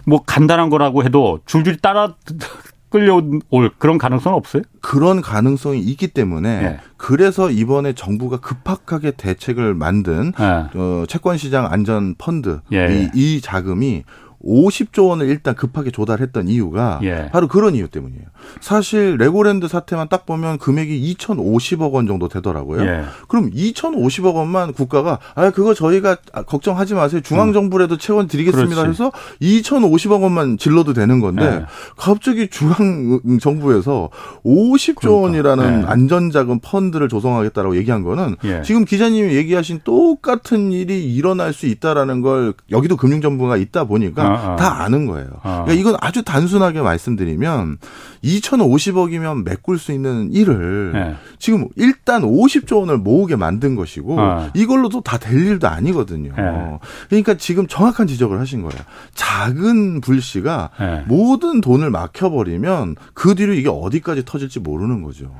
[0.06, 2.14] 뭐 간단한 거라고 해도 줄줄이 따라
[2.90, 3.40] 끌려올
[3.78, 4.62] 그런 가능성은 없어요?
[4.80, 6.80] 그런 가능성이 있기 때문에 네.
[6.96, 10.44] 그래서 이번에 정부가 급박하게 대책을 만든 네.
[10.74, 13.08] 어, 채권시장 안전 펀드 예.
[13.14, 14.02] 이, 이 자금이
[14.44, 17.28] 50조 원을 일단 급하게 조달했던 이유가 예.
[17.32, 18.24] 바로 그런 이유 때문이에요.
[18.60, 22.82] 사실 레고랜드 사태만 딱 보면 금액이 2,050억 원 정도 되더라고요.
[22.82, 23.04] 예.
[23.28, 27.20] 그럼 2,050억 원만 국가가 아 그거 저희가 걱정하지 마세요.
[27.22, 28.90] 중앙 정부라도 채원 드리겠습니다 그렇지.
[28.90, 31.66] 해서 2,050억 원만 질러도 되는 건데 예.
[31.96, 34.08] 갑자기 중앙 정부에서
[34.44, 35.22] 50조 그러니까.
[35.22, 35.86] 원이라는 예.
[35.86, 38.62] 안전자금 펀드를 조성하겠다라고 얘기한 거는 예.
[38.62, 44.56] 지금 기자님이 얘기하신 똑같은 일이 일어날 수 있다라는 걸 여기도 금융정부가 있다 보니까 아, 아.
[44.56, 45.28] 다 아는 거예요.
[45.42, 45.62] 아.
[45.64, 47.78] 그러니까 이건 아주 단순하게 말씀드리면
[48.24, 51.14] 2,050억이면 메꿀 수 있는 일을 네.
[51.38, 54.50] 지금 일단 50조 원을 모으게 만든 것이고 아.
[54.54, 56.32] 이걸로도 다 될 일도 아니거든요.
[56.36, 56.78] 네.
[57.08, 58.80] 그러니까 지금 정확한 지적을 하신 거예요.
[59.14, 61.04] 작은 불씨가 네.
[61.06, 65.30] 모든 돈을 막혀버리면 그 뒤로 이게 어디까지 터질지 모르는 거죠.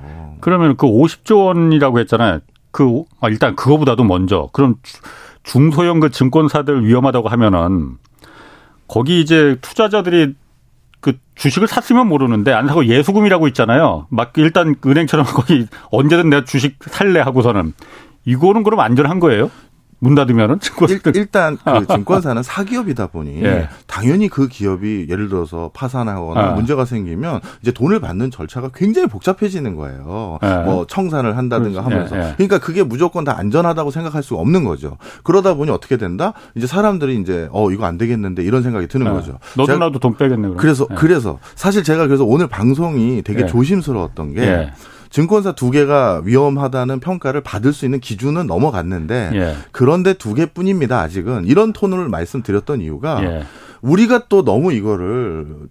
[0.40, 2.40] 그러면 그 50조 원이라고 했잖아요.
[2.70, 4.76] 그 아, 일단 그거보다도 먼저 그럼
[5.42, 7.96] 중소형 그 증권사들 위험하다고 하면은
[8.90, 10.34] 거기 이제 투자자들이
[11.00, 14.08] 그 주식을 샀으면 모르는데 안 사고 예수금이라고 있잖아요.
[14.10, 17.72] 막 일단 은행처럼 거기 언제든 내가 주식 살래 하고서는
[18.24, 19.48] 이거는 그럼 안전한 거예요?
[20.00, 23.68] 문 닫으면은 증권사들 일단 그 증권사는 사기업이다 보니 예.
[23.86, 26.52] 당연히 그 기업이 예를 들어서 파산하거나 아.
[26.54, 30.38] 문제가 생기면 이제 돈을 받는 절차가 굉장히 복잡해지는 거예요.
[30.42, 30.64] 예.
[30.64, 32.20] 뭐 청산을 한다든가 하면서 예.
[32.20, 32.34] 예.
[32.36, 34.96] 그러니까 그게 무조건 다 안전하다고 생각할 수가 없는 거죠.
[35.22, 36.32] 그러다 보니 어떻게 된다?
[36.54, 39.10] 이제 사람들이 이제 어 이거 안 되겠는데 이런 생각이 드는 예.
[39.10, 39.38] 거죠.
[39.56, 40.42] 너도 나도 돈 빼겠네.
[40.42, 40.56] 그럼.
[40.56, 40.94] 그래서 예.
[40.94, 44.70] 그래서 사실 제가 그래서 오늘 방송이 되게 조심스러웠던 게
[45.10, 49.56] 증권사 두 개가 위험하다는 평가를 받을 수 있는 기준은 넘어갔는데 예.
[49.72, 51.00] 그런데 두 개뿐입니다.
[51.00, 53.42] 아직은 이런 톤을 말씀드렸던 이유가 예.
[53.82, 55.68] 우리가 또 너무 이거를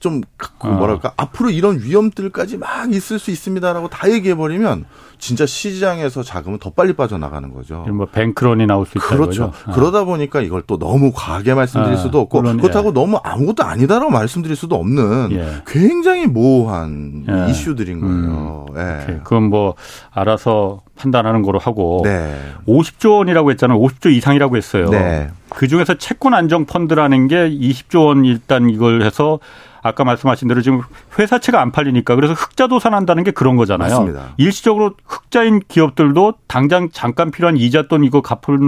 [0.00, 1.12] 좀그 뭐랄까 어.
[1.16, 4.86] 앞으로 이런 위험들까지 막 있을 수 있습니다라고 다 얘기해 버리면
[5.18, 7.84] 진짜 시장에서 자금은 더 빨리 빠져나가는 거죠.
[7.90, 9.52] 뭐 뱅크런이 나올 수 있다 그렇죠.
[9.66, 9.72] 어.
[9.72, 12.92] 그러다 보니까 이걸 또 너무 과하게 말씀드릴 아, 수도 없고 물론, 그렇다고 예.
[12.92, 15.62] 너무 아무것도 아니다라고 말씀드릴 수도 없는 예.
[15.66, 17.50] 굉장히 모호한 예.
[17.50, 18.66] 이슈들인 거예요.
[18.70, 18.76] 음.
[18.78, 19.20] 예.
[19.22, 19.74] 그건 뭐
[20.10, 22.34] 알아서 판단하는 거로 하고 네.
[22.66, 23.78] 50조 원이라고 했잖아요.
[23.78, 24.88] 50조 이상이라고 했어요.
[24.88, 25.28] 네.
[25.50, 29.38] 그 중에서 채권 안정 펀드라는 게 20조 원 일단 이걸 해서
[29.82, 30.82] 아까 말씀하신 대로 지금
[31.18, 33.88] 회사채가 안 팔리니까 그래서 흑자 도산한다는 게 그런 거잖아요.
[33.90, 34.34] 맞습니다.
[34.36, 38.58] 일시적으로 흑자인 기업들도 당장 잠깐 필요한 이자 돈 이거 갚아야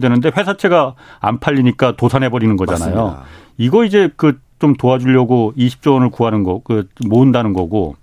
[0.00, 2.94] 되는데 회사채가 안 팔리니까 도산해 버리는 거잖아요.
[2.94, 3.24] 맞습니다.
[3.58, 7.96] 이거 이제 그 좀 도와주려고 20조 원을 구하는 거, 그 모은다는 거고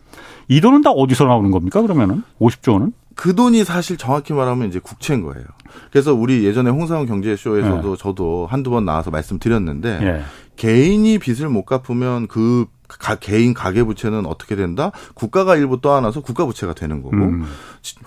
[0.50, 1.82] 이 돈은 다 어디서 나오는 겁니까?
[1.82, 2.92] 그러면은 50조 원은?
[3.20, 5.44] 그 돈이 사실 정확히 말하면 이제 국채인 거예요.
[5.92, 8.02] 그래서 우리 예전에 홍사원 경제쇼에서도 네.
[8.02, 10.22] 저도 한두 번 나와서 말씀드렸는데 네.
[10.56, 12.66] 개인이 빚을 못 갚으면 그
[12.98, 14.92] 가, 개인 가계 부채는 어떻게 된다?
[15.14, 17.46] 국가가 일부 떠안아서 국가 부채가 되는 거고 음.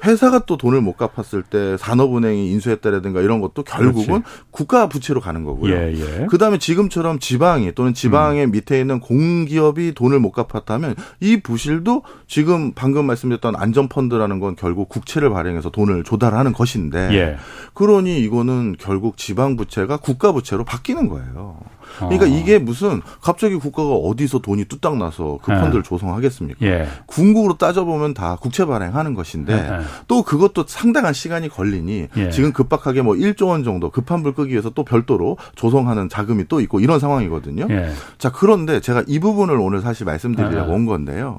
[0.04, 4.24] 회사가 또 돈을 못 갚았을 때 산업은행이 인수했다라든가 이런 것도 결국은 그렇지.
[4.50, 5.72] 국가 부채로 가는 거고요.
[5.72, 6.26] 예, 예.
[6.26, 8.50] 그다음에 지금처럼 지방이 또는 지방의 음.
[8.50, 15.30] 밑에 있는 공기업이 돈을 못 갚았다면 이 부실도 지금 방금 말씀드렸던 안전펀드라는 건 결국 국채를
[15.30, 17.36] 발행해서 돈을 조달하는 것인데 예.
[17.74, 21.58] 그러니 이거는 결국 지방 부채가 국가 부채로 바뀌는 거예요.
[21.98, 22.28] 그러니까 어.
[22.28, 25.60] 이게 무슨 갑자기 국가가 어디서 돈이 뚝딱 나서 그 네.
[25.60, 25.88] 펀드를 네.
[25.88, 26.66] 조성하겠습니까?
[26.66, 26.88] 예.
[27.06, 29.80] 궁극으로 따져보면 다 국채 발행하는 것인데 네.
[30.08, 32.30] 또 그것도 상당한 시간이 걸리니 예.
[32.30, 36.60] 지금 급박하게 뭐 1조 원 정도 급한 불 끄기 위해서 또 별도로 조성하는 자금이 또
[36.60, 37.66] 있고 이런 상황이거든요.
[37.70, 37.90] 예.
[38.18, 40.74] 자, 그런데 제가 이 부분을 오늘 사실 말씀드리려고 네.
[40.74, 41.38] 온 건데요.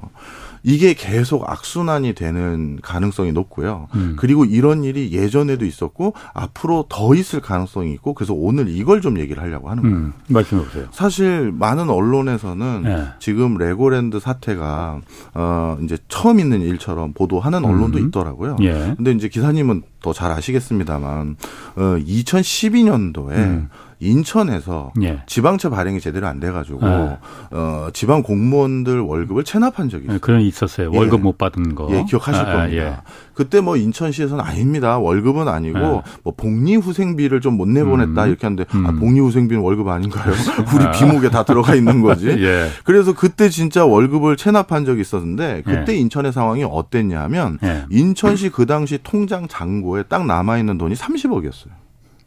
[0.66, 3.88] 이게 계속 악순환이 되는 가능성이 높고요.
[3.94, 4.16] 음.
[4.18, 9.42] 그리고 이런 일이 예전에도 있었고 앞으로 더 있을 가능성이 있고 그래서 오늘 이걸 좀 얘기를
[9.42, 9.96] 하려고 하는 거예요.
[9.96, 10.12] 음.
[10.28, 10.86] 말씀해 보세요.
[10.90, 13.04] 사실 많은 언론에서는 네.
[13.20, 15.00] 지금 레고랜드 사태가
[15.34, 18.08] 어 이제 처음 있는 일처럼 보도하는 언론도 음.
[18.08, 18.56] 있더라고요.
[18.62, 18.94] 예.
[18.96, 21.36] 근데 이제 기사님은 더 잘 아시겠습니다만
[21.76, 23.68] 어 2012년도에 음.
[24.04, 25.22] 인천에서 예.
[25.26, 27.18] 지방채 발행이 제대로 안 돼가지고 예.
[27.50, 30.18] 어, 지방 공무원들 월급을 체납한 적이 있어요.
[30.20, 30.90] 그런 있었어요.
[30.92, 30.96] 예.
[30.96, 31.88] 월급 못 받은 거.
[31.90, 32.84] 예, 기억하실 아, 겁니다.
[32.84, 32.96] 예.
[33.32, 34.98] 그때 뭐 인천시에서는 아닙니다.
[34.98, 36.02] 월급은 아니고 예.
[36.22, 38.28] 뭐 복리후생비를 좀 못 내보냈다 음.
[38.28, 38.86] 이렇게 하는데 아, 음.
[38.86, 40.32] 아, 복리후생비는 월급 아닌가요?
[40.74, 42.28] 우리 비목에 다 들어가 있는 거지.
[42.42, 42.68] 예.
[42.82, 47.58] 그래서 그때 진짜 월급을 체납한 적이 있었는데 그때 인천의 상황이 어땠냐면
[47.90, 51.83] 인천시 그 당시 통장 잔고에 딱 남아 있는 돈이 30억이었어요.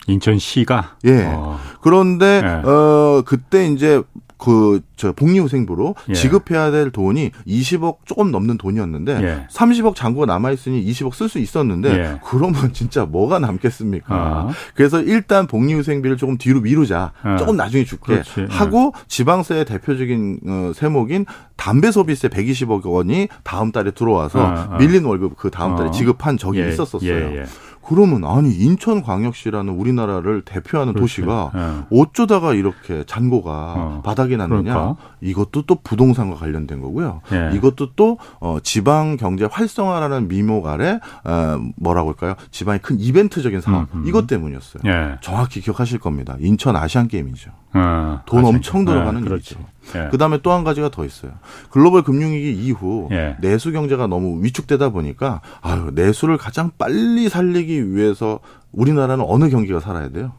[0.08, 1.26] 인천시가 예.
[1.28, 1.60] 어.
[1.82, 2.68] 그런데 예.
[2.68, 4.02] 어 그때 이제
[4.38, 6.14] 그 저 복리후생부로 예.
[6.14, 9.48] 지급해야 될 돈이 20억 조금 넘는 돈이었는데 예.
[9.52, 12.20] 30억 잔고가 남아 있으니 20억 쓸 수 있었는데 예.
[12.26, 14.16] 그러면 진짜 뭐가 남겠습니까?
[14.16, 14.50] 어.
[14.74, 17.14] 그래서 일단 복리후생비를 조금 뒤로 미루자.
[17.24, 17.36] 어.
[17.38, 18.42] 조금 나중에 줄게 그렇지.
[18.42, 18.48] 예.
[18.50, 24.78] 하고 지방세의 대표적인 어, 세목인 담배 소비세 120억 원이 다음 달에 들어와서 어, 어.
[24.80, 26.70] 밀린 월급 그 다음 달에 지급한 적이 예.
[26.70, 27.46] 있었었어요.
[27.88, 31.22] 그러면 아니 인천광역시라는 우리나라를 대표하는 그렇지.
[31.22, 31.98] 도시가 네.
[31.98, 34.02] 어쩌다가 이렇게 잔고가 어.
[34.04, 34.96] 바닥이 났느냐 그러니까.
[35.22, 37.22] 이것도 또 부동산과 관련된 거고요.
[37.30, 37.52] 네.
[37.54, 42.36] 이것도 또 어, 지방 경제 활성화라는 미목 아래 어, 뭐라고 할까요?
[42.52, 44.08] 지방의 큰 이벤트적인 상황 음, 음.
[44.08, 44.84] 이것 때문이었어요.
[44.84, 45.16] 네.
[45.22, 46.36] 정확히 기억하실 겁니다.
[46.40, 47.52] 인천 아시안 게임이죠.
[47.78, 49.60] 어, 돈 아시안 엄청 들어가는 네, 일이죠.
[49.96, 50.08] 예.
[50.12, 51.32] 그 다음에 또 한 가지가 더 있어요.
[51.70, 53.38] 글로벌 금융위기 이후 예.
[53.40, 58.40] 내수 경제가 너무 위축되다 보니까 아유 내수를 가장 빨리 살리기 위해서
[58.72, 60.34] 우리나라는 어느 경기가 살아야 돼요?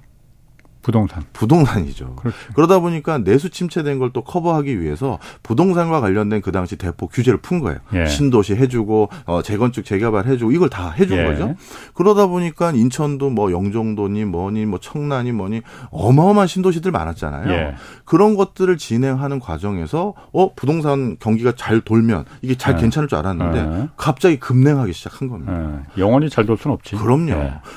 [0.88, 1.22] 부동산.
[1.34, 2.16] 부동산이죠.
[2.16, 2.36] 그렇지.
[2.54, 7.60] 그러다 보니까 내수 침체된 걸 또 커버하기 위해서 부동산과 관련된 그 당시 대폭 규제를 푼
[7.60, 7.78] 거예요.
[7.92, 8.06] 예.
[8.06, 11.24] 신도시 해주고 어, 재건축 재개발 해주고 이걸 다 해준 예.
[11.26, 11.54] 거죠.
[11.92, 17.52] 그러다 보니까 인천도 뭐 영종도니 뭐니 뭐 청란이 뭐니 어마어마한 신도시들 많았잖아요.
[17.52, 17.74] 예.
[18.06, 22.80] 그런 것들을 진행하는 과정에서 어 부동산 경기가 잘 돌면 이게 잘 예.
[22.80, 23.88] 괜찮을 줄 알았는데 예.
[23.98, 25.52] 갑자기 급냉하기 시작한 겁니다.
[25.52, 26.00] 예.
[26.00, 26.96] 영원히 잘돌 수는 없지.
[26.96, 27.34] 그럼요.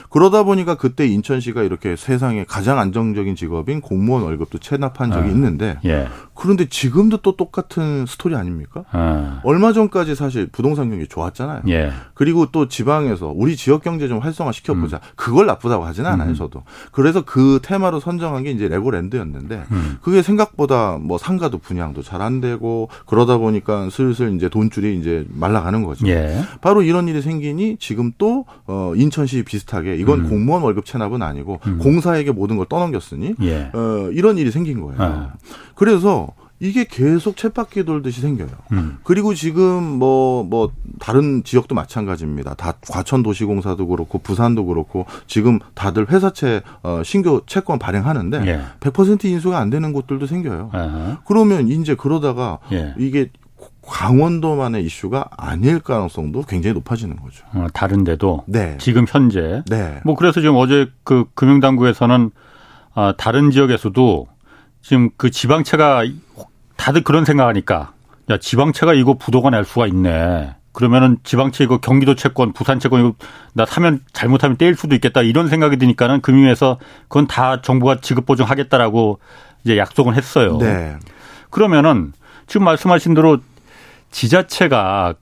[0.10, 5.32] 그러다 보니까 그때 인천시가 이렇게 세상에 가장 안정 안정적인 직업인 공무원 월급도 체납한 적이 아,
[5.32, 6.08] 있는데 예.
[6.36, 8.84] 그런데 지금도 또 똑같은 스토리 아닙니까?
[8.92, 9.42] 아.
[9.44, 11.64] 얼마 전까지 사실 부동산 경기 좋았잖아요.
[11.70, 11.92] 예.
[12.14, 14.98] 그리고 또 지방에서 우리 지역 경제 좀 활성화 시켜보자.
[14.98, 15.14] 음.
[15.16, 16.36] 그걸 나쁘다고 하지는 않아요, 음.
[16.36, 16.64] 저도.
[16.92, 19.98] 그래서 그 테마로 선정한 게 이제 레고랜드였는데 음.
[20.02, 25.84] 그게 생각보다 뭐 상가도 분양도 잘 안 되고 그러다 보니까 슬슬 이제 돈줄이 이제 말라가는
[25.84, 26.08] 거죠.
[26.08, 26.40] 예.
[26.62, 30.30] 바로 이런 일이 생기니 지금 또 어, 인천시 비슷하게 이건 음.
[30.30, 31.80] 공무원 월급 체납은 아니고 음.
[31.80, 33.72] 공사에게 모든 걸 떠 넘겼으니 예.
[33.74, 35.02] 어, 이런 일이 생긴 거예요.
[35.02, 35.34] 아.
[35.76, 36.30] 그래서
[36.62, 38.50] 이게 계속 쳇바퀴 돌듯이 생겨요.
[38.74, 39.00] 음.
[39.04, 42.54] 그리고 지금 뭐뭐 뭐 다른 지역도 마찬가지입니다.
[42.54, 48.62] 다 과천도시공사도 그렇고 부산도 그렇고 지금 다들 회사채 어, 신규 채권 발행하는데 예.
[48.80, 50.70] 100% 인수가 안 되는 곳들도 생겨요.
[50.72, 51.22] 아하.
[51.26, 52.94] 그러면 이제 그러다가 예.
[53.00, 53.32] 이게
[53.88, 57.44] 강원도만의 이슈가 아닐 가능성도 굉장히 높아지는 거죠.
[57.54, 58.78] 어, 다른데도 네.
[58.80, 60.00] 지금 현재 네.
[60.06, 62.30] 뭐 그래서 지금 어제 그 금융당국에서는
[62.94, 64.28] 아, 다른 지역에서도
[64.82, 66.04] 지금 그 지방채가
[66.76, 67.94] 다들 그런 생각하니까
[68.30, 70.56] 야 지방채가 이거 부도가 날 수가 있네.
[70.74, 73.14] 그러면은 지방채 이거 경기도 채권, 부산 채권 이거
[73.54, 79.20] 나 사면 잘못하면 떼일 수도 있겠다 이런 생각이 드니까는 금융에서 그건 다 정부가 지급 보증하겠다라고
[79.64, 80.58] 이제 약속을 했어요.
[80.60, 80.98] 네.
[81.50, 82.14] 그러면은
[82.48, 83.40] 지금 말씀하신 대로
[84.12, 85.14] 지자체가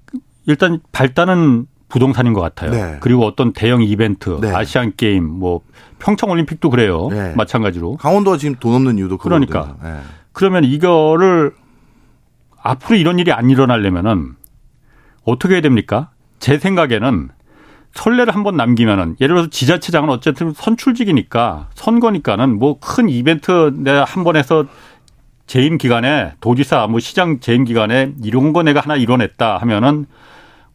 [0.45, 2.71] 일단 발단은 부동산인 것 같아요.
[2.71, 2.97] 네.
[3.01, 4.53] 그리고 어떤 대형 이벤트, 네.
[4.53, 5.61] 아시안 게임, 뭐
[5.99, 7.09] 평창 올림픽도 그래요.
[7.09, 7.33] 네.
[7.35, 7.97] 마찬가지로.
[7.97, 9.75] 강원도가 지금 돈 없는 이유도 그러니까.
[9.83, 9.97] 네.
[10.31, 11.51] 그러면 이거를
[12.61, 14.35] 앞으로 이런 일이 안 일어나려면은
[15.25, 16.11] 어떻게 해야 됩니까?
[16.39, 17.29] 제 생각에는
[17.93, 24.35] 선례를 한번 남기면은 예를 들어서 지자체장은 어쨌든 선출직이니까 선거니까는 뭐 큰 이벤트 내가 한 번
[24.35, 24.65] 해서
[25.47, 30.05] 재임 기간에 도지사 뭐 시장 재임 기간에 이런 거 내가 하나 이뤄냈다 하면은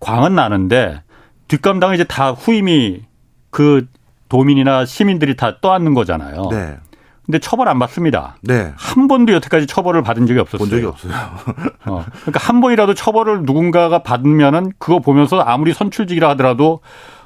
[0.04, 1.02] 광은 나는데
[1.48, 3.02] 뒷감당은 이제 다 후임이
[3.50, 3.86] 그
[4.28, 6.48] 도민이나 시민들이 다 떠안는 거잖아요.
[6.50, 6.76] 네.
[7.24, 8.36] 근데 처벌 안 받습니다.
[8.42, 8.72] 네.
[8.76, 10.58] 한 번도 여태까지 처벌을 받은 적이 없었어요.
[10.58, 11.12] 본 적이 없어요.
[11.86, 16.80] 어, 그러니까 한 번이라도 처벌을 누군가가 받으면은 그거 보면서 아무리 선출직이라 하더라도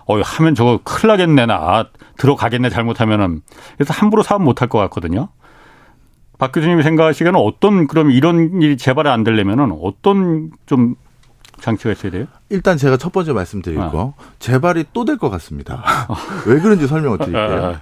[0.06, 1.86] 어 하면 저거 큰일 나겠네 나
[2.16, 3.42] 들어가겠네 잘못하면은
[3.76, 5.28] 그래서 함부로 사업 못 할 것 같거든요.
[6.38, 10.94] 박 교수님이 생각하시기에는 어떤 그럼 이런 일이 재발이 안 되려면은 어떤 좀
[11.60, 12.26] 장치가 있어야 돼요?
[12.48, 13.90] 일단 제가 첫 번째 말씀드릴 어.
[13.90, 15.82] 거 재발이 또 될 것 같습니다.
[16.46, 17.76] 왜 그런지 설명을 드릴게요.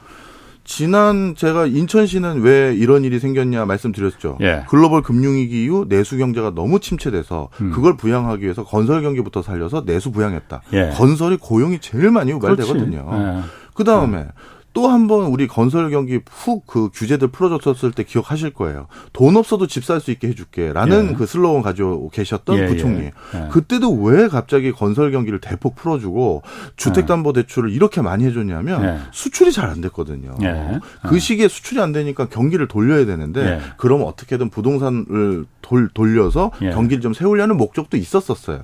[0.64, 4.38] 지난 제가 인천시는 왜 이런 일이 생겼냐 말씀드렸죠.
[4.40, 4.64] 예.
[4.68, 7.70] 글로벌 금융위기 이후 내수 경제가 너무 침체돼서 음.
[7.70, 10.62] 그걸 부양하기 위해서 건설 경기부터 살려서 내수 부양했다.
[10.72, 10.90] 예.
[10.96, 13.08] 건설이 고용이 제일 많이 유발되거든요.
[13.12, 13.42] 예.
[13.74, 14.26] 그 다음에
[14.76, 18.88] 또 한 번 우리 건설 경기 훅 그 규제들 풀어줬었을 때 기억하실 거예요.
[19.14, 21.14] 돈 없어도 집 살 수 있게 해줄게라는 예.
[21.14, 23.04] 그 슬로건 가지고 계셨던 예, 부총리.
[23.04, 23.12] 예.
[23.34, 23.48] 예.
[23.50, 26.42] 그때도 왜 갑자기 건설 경기를 대폭 풀어주고
[26.76, 28.98] 주택담보대출을 이렇게 많이 해줬냐면 예.
[29.12, 30.36] 수출이 잘 안 됐거든요.
[30.42, 30.78] 예.
[31.08, 37.12] 그 시기에 수출이 안 되니까 경기를 돌려야 되는데 그럼 어떻게든 부동산을 돌, 돌려서 경기를 좀
[37.14, 38.60] 세우려는 목적도 있었었어요.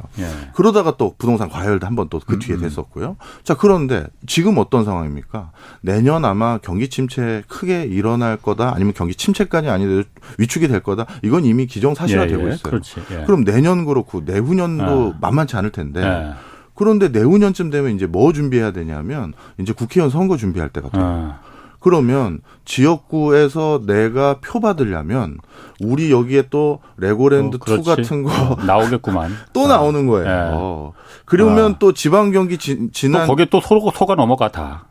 [0.55, 2.63] 그러다가 또 부동산 과열도 한 번 또그 뒤에 음, 음.
[2.63, 3.17] 됐었고요.
[3.43, 5.51] 자 그런데 지금 어떤 상황입니까?
[5.81, 11.07] 내년 아마 경기 침체 크게 일어날 거다 아니면 경기 침체까지 아니더라도 위축이 될 거다.
[11.23, 12.55] 이건 이미 기정사실화되고 예, 예.
[12.55, 12.63] 있어요.
[12.63, 13.25] 그렇지, 예.
[13.25, 15.19] 그럼 내년 그렇고 내후년도 아.
[15.21, 16.03] 만만치 않을 텐데.
[16.03, 16.33] 예.
[16.75, 21.05] 그런데 내후년쯤 되면 이제 뭐 준비해야 되냐면 이제 국회의원 선거 준비할 때가 돼요.
[21.05, 21.41] 아.
[21.83, 25.39] 그러면 지역구에서 내가 표 받으려면
[25.81, 29.33] 우리 여기에 또 레고랜드 어, 2 같은 거 어, 나오겠구만.
[29.53, 29.67] 또 어.
[29.67, 30.27] 나오는 거예요.
[30.27, 30.51] 네.
[30.53, 30.93] 어.
[31.25, 31.79] 그러면 아.
[31.81, 34.87] 또 지방 경기 지, 지난 거기에 또 소가 넘어가 다.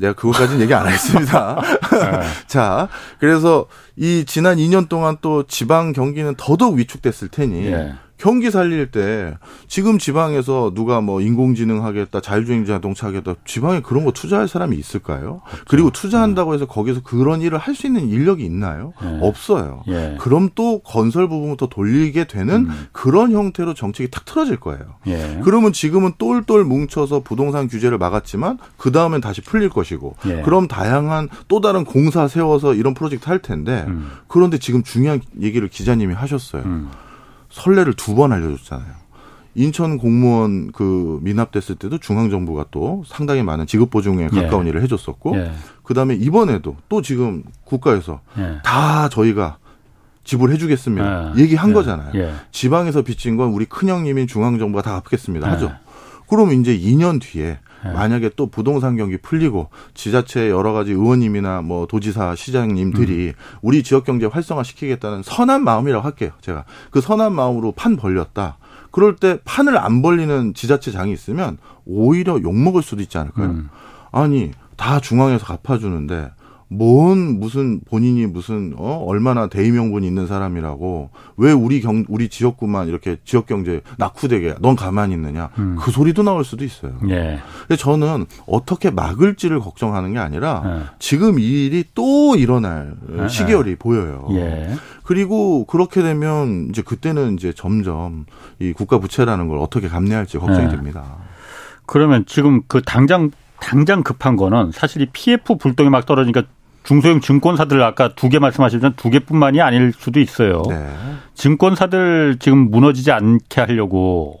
[0.00, 1.60] 내가 그것까지는 얘기 안 하겠습니다.
[1.92, 2.20] 네.
[2.48, 7.94] 자, 그래서 이 지난 2년 동안 또 지방 경기는 더더욱 위축됐을 테니 예.
[8.20, 14.12] 경기 살릴 때 지금 지방에서 누가 뭐 인공지능 하겠다, 자율주행 자동차 하겠다, 지방에 그런 거
[14.12, 15.40] 투자할 사람이 있을까요?
[15.44, 15.64] 없죠.
[15.66, 18.92] 그리고 투자한다고 해서 거기서 그런 일을 할 수 있는 인력이 있나요?
[19.00, 19.18] 네.
[19.22, 19.84] 없어요.
[19.88, 20.16] 예.
[20.20, 22.86] 그럼 또 건설 부분부터 돌리게 되는 음.
[22.92, 24.82] 그런 형태로 정책이 탁 틀어질 거예요.
[25.06, 25.40] 예.
[25.42, 30.42] 그러면 지금은 똘똘 뭉쳐서 부동산 규제를 막았지만 그 다음엔 다시 풀릴 것이고, 예.
[30.42, 34.10] 그럼 다양한 또 다른 공사 세워서 이런 프로젝트 할 텐데, 음.
[34.26, 36.62] 그런데 지금 중요한 얘기를 기자님이 하셨어요.
[36.64, 36.90] 음.
[37.50, 39.00] 선례를 두 번 알려줬잖아요.
[39.56, 44.40] 인천 공무원 그 미납됐을 때도 중앙정부가 또 상당히 많은 직업보증에 예.
[44.42, 44.70] 가까운 예.
[44.70, 45.50] 일을 해줬었고, 예.
[45.82, 48.60] 그 다음에 이번에도 또 지금 국가에서 예.
[48.62, 49.58] 다 저희가
[50.24, 51.32] 지불해주겠습니다.
[51.36, 51.40] 예.
[51.42, 51.74] 얘기한 예.
[51.74, 52.32] 거잖아요.
[52.52, 55.50] 지방에서 빚진 건 우리 큰형님인 중앙정부가 다 갚겠습니다.
[55.52, 55.72] 하죠.
[56.28, 57.92] 그럼 이제 2년 뒤에 네.
[57.92, 63.32] 만약에 또 부동산 경기 풀리고 지자체 여러 가지 의원님이나 뭐 도지사 시장님들이 음.
[63.62, 66.30] 우리 지역 경제 활성화 시키겠다는 선한 마음이라고 할게요.
[66.40, 68.58] 제가 그 선한 마음으로 판 벌렸다.
[68.90, 73.46] 그럴 때 판을 안 벌리는 지자체장이 있으면 오히려 욕 먹을 수도 있지 않을까요?
[73.46, 73.70] 음.
[74.12, 76.30] 아니 다 중앙에서 갚아주는데
[76.72, 82.86] 뭔 무슨 본인이 무슨 어 얼마나 대의 명분이 있는 사람이라고 왜 우리 경 우리 지역구만
[82.86, 85.76] 이렇게 지역 경제 낙후되게 넌 가만히 있느냐 음.
[85.80, 86.92] 그 소리도 나올 수도 있어요.
[87.08, 87.40] 예.
[87.66, 90.82] 근데 저는 어떻게 막을지를 걱정하는 게 아니라 예.
[91.00, 93.26] 지금 이 일이 또 일어날 예.
[93.26, 94.28] 시계열이 보여요.
[94.30, 94.70] 예.
[95.02, 98.26] 그리고 그렇게 되면 이제 그때는 이제 점점
[98.60, 100.70] 이 국가 부채라는 걸 어떻게 감내할지 걱정이 예.
[100.70, 101.16] 됩니다.
[101.84, 106.44] 그러면 지금 그 당장 당장 급한 거는 사실 이 PF 불똥이 막 떨어지니까
[106.82, 110.62] 중소형 증권사들 아까 두 개 말씀하시면 두 개뿐만이 아닐 수도 있어요.
[110.68, 110.86] 네.
[111.34, 114.36] 증권사들 지금 무너지지 않게 하려고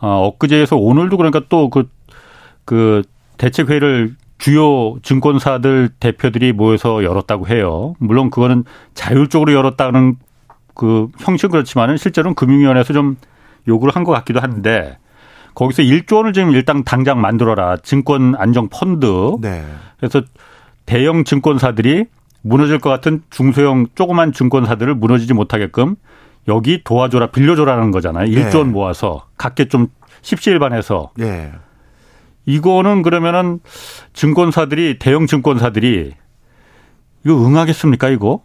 [0.00, 3.02] 어, 엊그제에서 오늘도 그러니까 또그그
[3.38, 7.94] 대책회의를 주요 증권사들 대표들이 모여서 열었다고 해요.
[7.98, 10.16] 물론 그거는 자율적으로 열었다는
[10.74, 13.16] 그 형식은 그렇지만은 실제로는 금융위원회에서 좀
[13.66, 14.98] 요구를 한 것 같기도 한데
[15.54, 17.78] 거기서 1조 원을 지금 일단 당장 만들어라.
[17.78, 19.36] 증권 안정 펀드.
[19.40, 19.64] 네.
[19.98, 20.20] 그래서
[20.86, 22.06] 대형 증권사들이
[22.42, 25.96] 무너질 것 같은 중소형 조그만 증권사들을 무너지지 못하게끔
[26.48, 28.26] 여기 도와줘라 빌려줘라는 거잖아요.
[28.26, 28.50] 네.
[28.50, 29.88] 1조 원 모아서 각계 좀
[30.22, 31.10] 십시일반해서.
[31.16, 31.52] 네.
[32.46, 33.58] 이거는 그러면은
[34.12, 36.12] 증권사들이 대형 증권사들이
[37.24, 38.42] 이거 응하겠습니까 이거?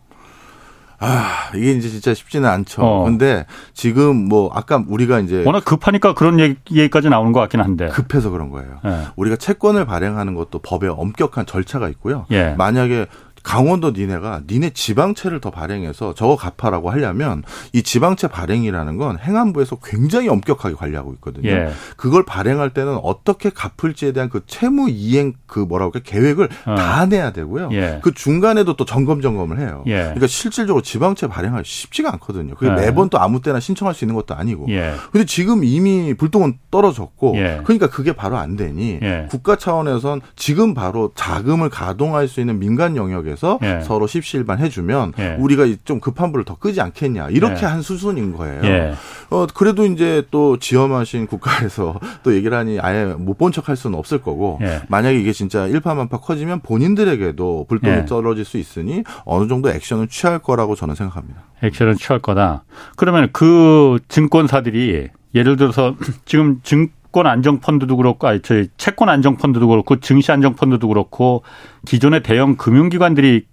[1.03, 2.81] 아, 이게 이제 진짜 쉽지는 않죠.
[2.83, 3.03] 어.
[3.03, 7.87] 근데 지금 뭐 아까 우리가 이제 워낙 급하니까 그런 얘기 까지 나오는 것 같긴 한데
[7.87, 8.79] 급해서 그런 거예요.
[8.85, 9.07] 예.
[9.15, 12.27] 우리가 채권을 발행하는 것도 법에 엄격한 절차가 있고요.
[12.31, 12.53] 예.
[12.55, 13.07] 만약에
[13.43, 20.30] 강원도 니네가 니네 지방채를 더 발행해서 저거 갚아라고 하려면 이 지방채 발행이라는 건 행안부에서 굉장히
[20.30, 21.49] 엄격하게 관리하고 있거든요.
[21.49, 21.71] 예.
[21.97, 26.75] 그걸 발행할 때는 어떻게 갚을지에 대한 그 채무 이행 그 뭐라고 할까 계획을 어.
[26.75, 27.69] 다 내야 되고요.
[27.73, 27.99] 예.
[28.04, 29.84] 그 중간에도 또 점검 점검을 해요.
[29.88, 30.01] 예.
[30.04, 32.56] 그러니까 실질적으로 지방채 발행하기 쉽지가 않거든요.
[32.56, 32.75] 그게 예.
[32.75, 34.67] 매번 또 아무 때나 신청할 수 있는 것도 아니고.
[34.69, 34.93] 예.
[35.12, 37.62] 근데 지금 이미 불똥은 떨어졌고 예.
[37.63, 38.99] 그러니까 그게 바로 안 되니
[39.30, 43.82] 국가 차원에선 지금 바로 자금을 가동할 수 있는 민간 영역에 쪽에서 예.
[43.82, 45.36] 서로 십시일반 해주면 예.
[45.39, 47.65] 우리가 좀 급한 불을 더 끄지 않겠냐 이렇게 예.
[47.65, 48.62] 한 수순인 거예요.
[48.63, 48.94] 예.
[49.30, 54.22] 어 그래도 이제 또 지엄하신 국가에서 또 얘기를 하니 아예 못 본 척할 수는 없을
[54.22, 54.82] 거고 예.
[54.88, 58.06] 만약에 이게 진짜 일파만파 커지면 본인들에게도 불똥이 예.
[58.06, 61.41] 떨어질 수 있으니 어느 정도 액션을 취할 거라고 저는 생각합니다.
[61.63, 62.63] 액션을 취할 거다.
[62.98, 69.36] 그러면 그 증권사들이 예를 들어서 지금 증 채권 안정 펀드도 그렇고 아니 저희 채권 안정
[69.36, 71.43] 펀드도 그렇고 증시 안정 펀드도 그렇고
[71.86, 73.45] 기존의 대형 금융기관들이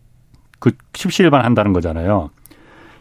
[0.61, 2.31] 그 십시일반 한다는 거잖아요.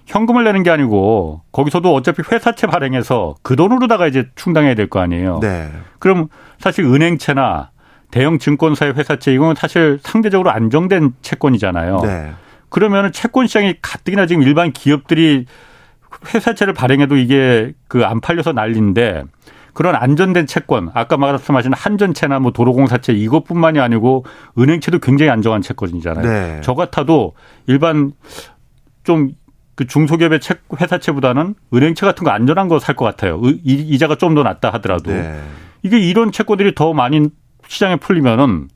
[0.08, 5.40] 현금을 내는 게 아니고 거기서도 어차피 회사채 발행해서 그 돈으로다가 이제 충당해야 될 거 아니에요.
[5.44, 5.70] 네.
[6.00, 6.28] 그럼
[6.58, 7.70] 사실 은행채나
[8.10, 12.00] 대형 증권사의 회사채 이건 사실 상대적으로 안정된 채권이잖아요.
[12.02, 12.32] 네.
[12.70, 15.46] 그러면은 채권 시장이 가뜩이나 지금 일반 기업들이
[16.34, 19.24] 회사채를 발행해도 이게 그 안 팔려서 난리인데
[19.78, 24.26] 그런 안전된 채권, 아까 말씀하신 한전채나 뭐 도로공사채 이것뿐만이 아니고
[24.58, 26.26] 은행채도 굉장히 안정한 채권이잖아요.
[26.26, 26.62] 네.
[26.64, 27.34] 저 같아도
[27.68, 28.14] 일반
[29.04, 29.34] 좀
[29.76, 33.40] 그 중소기업의 책 회사채보다는 은행채 같은 거 안전한 거 살 것 같아요.
[33.64, 35.40] 이자가 좀 더 낮다 하더라도 네.
[35.84, 37.30] 이게 이런 채권들이 더 많이
[37.68, 38.70] 시장에 풀리면은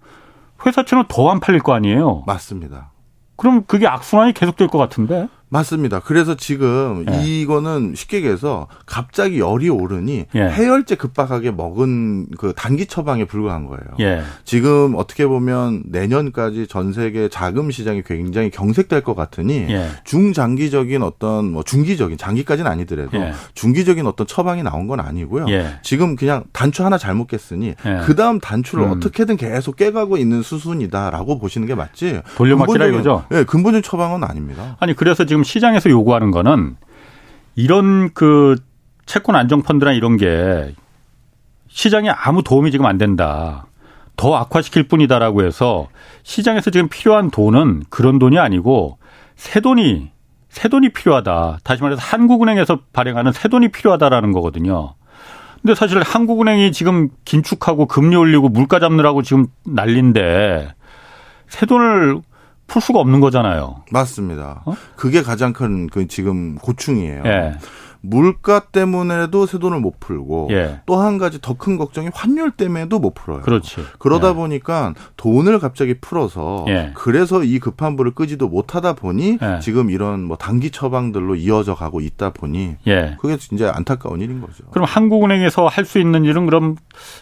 [0.63, 2.21] 회사채는 더 안 팔릴 거 아니에요.
[2.27, 2.91] 맞습니다.
[3.35, 5.27] 그럼 그게 악순환이 계속될 것 같은데?
[5.51, 5.99] 맞습니다.
[5.99, 7.21] 그래서 지금 예.
[7.23, 10.41] 이거는 쉽게 얘기해서 갑자기 열이 오르니 예.
[10.41, 13.83] 해열제 급박하게 먹은 그 단기 처방에 불과한 거예요.
[13.99, 14.23] 예.
[14.45, 19.89] 지금 어떻게 보면 내년까지 전 세계 자금 시장이 굉장히 경색될 것 같으니 예.
[20.05, 23.33] 중장기적인 어떤 뭐 중기적인 장기까지는 아니더라도 예.
[23.53, 25.47] 중기적인 어떤 처방이 나온 건 아니고요.
[25.49, 25.79] 예.
[25.83, 27.75] 지금 그냥 단추 하나 잘못 깼으니
[28.05, 28.91] 그 다음 단추를 음.
[28.91, 32.21] 어떻게든 계속 깨가고 있는 수순이다라고 보시는 게 맞지.
[32.37, 33.25] 돌려막기라 이거죠.
[33.33, 34.77] 예, 근본적인 처방은 아닙니다.
[34.79, 36.77] 아니 그래서 지금 지금 시장에서 요구하는 거는
[37.55, 38.55] 이런 그
[39.05, 40.73] 채권 안정 펀드나 이런 게
[41.67, 43.65] 시장에 아무 도움이 지금 안 된다.
[44.15, 45.87] 더 악화시킬 뿐이다라고 해서
[46.23, 48.97] 시장에서 지금 필요한 돈은 그런 돈이 아니고
[49.35, 50.11] 새 돈이
[50.49, 51.59] 새 돈이 필요하다.
[51.63, 54.93] 다시 말해서 한국은행에서 발행하는 새 돈이 필요하다라는 거거든요.
[55.61, 60.73] 근데 사실 한국은행이 지금 긴축하고 금리 올리고 물가 잡느라고 지금 난린데
[61.47, 62.21] 새 돈을
[62.71, 63.83] 풀 수가 없는 거잖아요.
[63.91, 64.61] 맞습니다.
[64.65, 64.75] 어?
[64.95, 67.23] 그게 가장 큰 그 지금 고충이에요.
[67.25, 67.53] 예.
[68.01, 70.81] 물가 때문에도 새 돈을 못 풀고 예.
[70.85, 73.41] 또한 가지 더 큰 걱정이 환율 때문에도 못 풀어요.
[73.41, 73.81] 그렇지.
[73.99, 74.33] 그러다 예.
[74.33, 76.91] 보니까 돈을 갑자기 풀어서 예.
[76.95, 79.59] 그래서 이 급한 불을 끄지도 못하다 보니 예.
[79.61, 83.15] 지금 이런 뭐 단기 처방들로 이어져 가고 있다 보니 예.
[83.21, 84.63] 그게 진짜 안타까운 일인 거죠.
[84.71, 86.77] 그럼 한국은행에서 할 수 있는 일은 그럼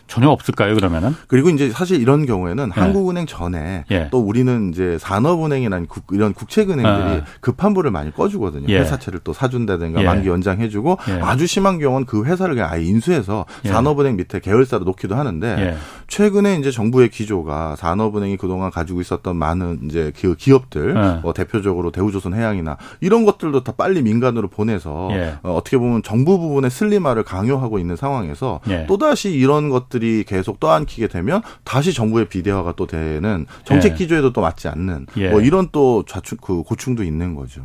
[0.08, 0.76] 전혀 없을까요?
[0.76, 1.16] 그러면은?
[1.28, 2.80] 그리고 이제 사실 이런 경우에는 예.
[2.80, 8.74] 한국은행 전에 또 우리는 이제 산업은행이나 이런 국책은행들이 급한 불을 많이 꺼주거든요.
[8.74, 11.22] 회사채를 또 사준다든가 만기 연장해 해주고 예.
[11.22, 13.70] 아주 심한 경우는 그 회사를 그냥 아예 인수해서 예.
[13.70, 15.78] 산업은행 밑에 계열사로 놓기도 하는데 예.
[16.08, 21.20] 최근에 이제 정부의 기조가 산업은행이 그동안 가지고 있었던 많은 이제 그 기업들 예.
[21.22, 25.36] 뭐 대표적으로 대우조선해양이나 이런 것들도 다 빨리 민간으로 보내서 예.
[25.44, 28.86] 어, 어떻게 보면 정부 부분의 슬림화를 강요하고 있는 상황에서 예.
[28.88, 34.42] 또 다시 이런 것들이 계속 떠안키게 되면 다시 정부의 비대화가 또 되는 정책 기조에도 또
[34.42, 37.62] 맞지 않는 뭐 이런 또 좌충 그 고충도 있는 거죠.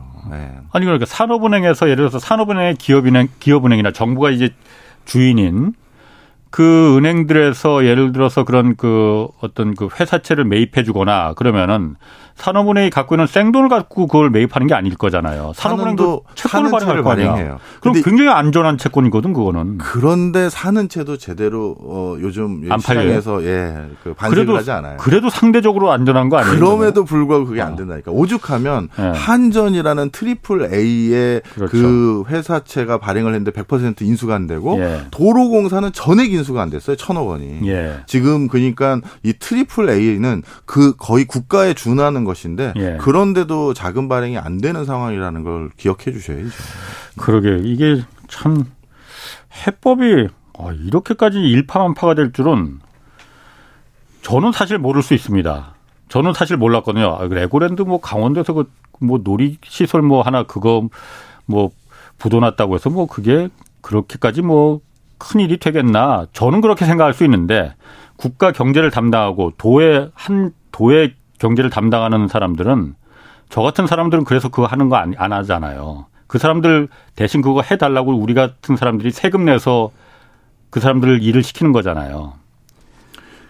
[0.73, 4.51] 아니 그러니까 산업은행에서 예를 들어서 산업은행의 기업 기업은행, 기업은행이나 정부가 이제
[5.05, 5.75] 주인인
[6.51, 11.97] 그 은행들에서 예를 들어서 그런 그 어떤 그 회사채를 매입해 주거나 그러면은
[12.37, 15.53] 산업은행이 갖고 있는 생돈을 갖고 그걸 매입하는 게 아닐 거잖아요.
[15.55, 17.59] 산업은행도 채권을 발행할 거 아니야.
[17.81, 19.79] 그럼 굉장히 안전한 채권이거든 그거는.
[19.79, 24.97] 그런데 산은채도 제대로 어 요즘 안 시장에서 예, 그 반대를 하지 않아요.
[24.99, 26.57] 그래도 상대적으로 안전한 거 아니에요?
[26.59, 27.77] 그럼에도 불구하고 그게 안 어.
[27.77, 28.11] 된다니까.
[28.11, 29.03] 오죽하면 예.
[29.03, 31.73] 한전이라는 triple A의 그렇죠.
[31.73, 35.03] 그 회사채가 발행을 했는데 100% 인수가 안 되고 예.
[35.11, 36.97] 도로공사는 전액 인수가 안 됐어요.
[36.97, 37.61] 천억 원이.
[37.69, 38.01] 예.
[38.07, 42.97] 지금 그러니까 이 triple A는 그 거의 국가에 준하는 하는 것인데 예.
[43.01, 46.51] 그런데도 자금 발행이 안 되는 상황이라는 걸 기억해 주셔야죠.
[47.17, 48.65] 그러게 이게 참
[49.67, 52.81] 해법이 어, 이렇게까지 일파만파가 될 줄은
[54.23, 55.75] 저는 사실 모를 수 있습니다.
[56.09, 57.17] 저는 사실 몰랐거든요.
[57.21, 58.65] 아, 레고랜드 뭐 강원도에서 그
[59.01, 60.89] 뭐 놀이 시설 뭐 하나 그거
[61.47, 61.73] 뭐
[62.19, 63.49] 부도났다고 해서 뭐 그게
[63.81, 64.81] 그렇게까지 뭐
[65.19, 66.27] 큰 일이 되겠나.
[66.33, 67.75] 저는 그렇게 생각할 수 있는데
[68.17, 71.15] 국가 경제를 담당하고 도의 한 도의
[71.45, 72.95] 경제를 담당하는 사람들은
[73.51, 76.07] 저 같은 사람들은 그래서 그거 하는 거 안 하잖아요.
[76.27, 79.91] 그 사람들 대신 그거 해달라고 우리 같은 사람들이 세금 내서
[80.71, 82.33] 그 사람들을 일을 시키는 거잖아요.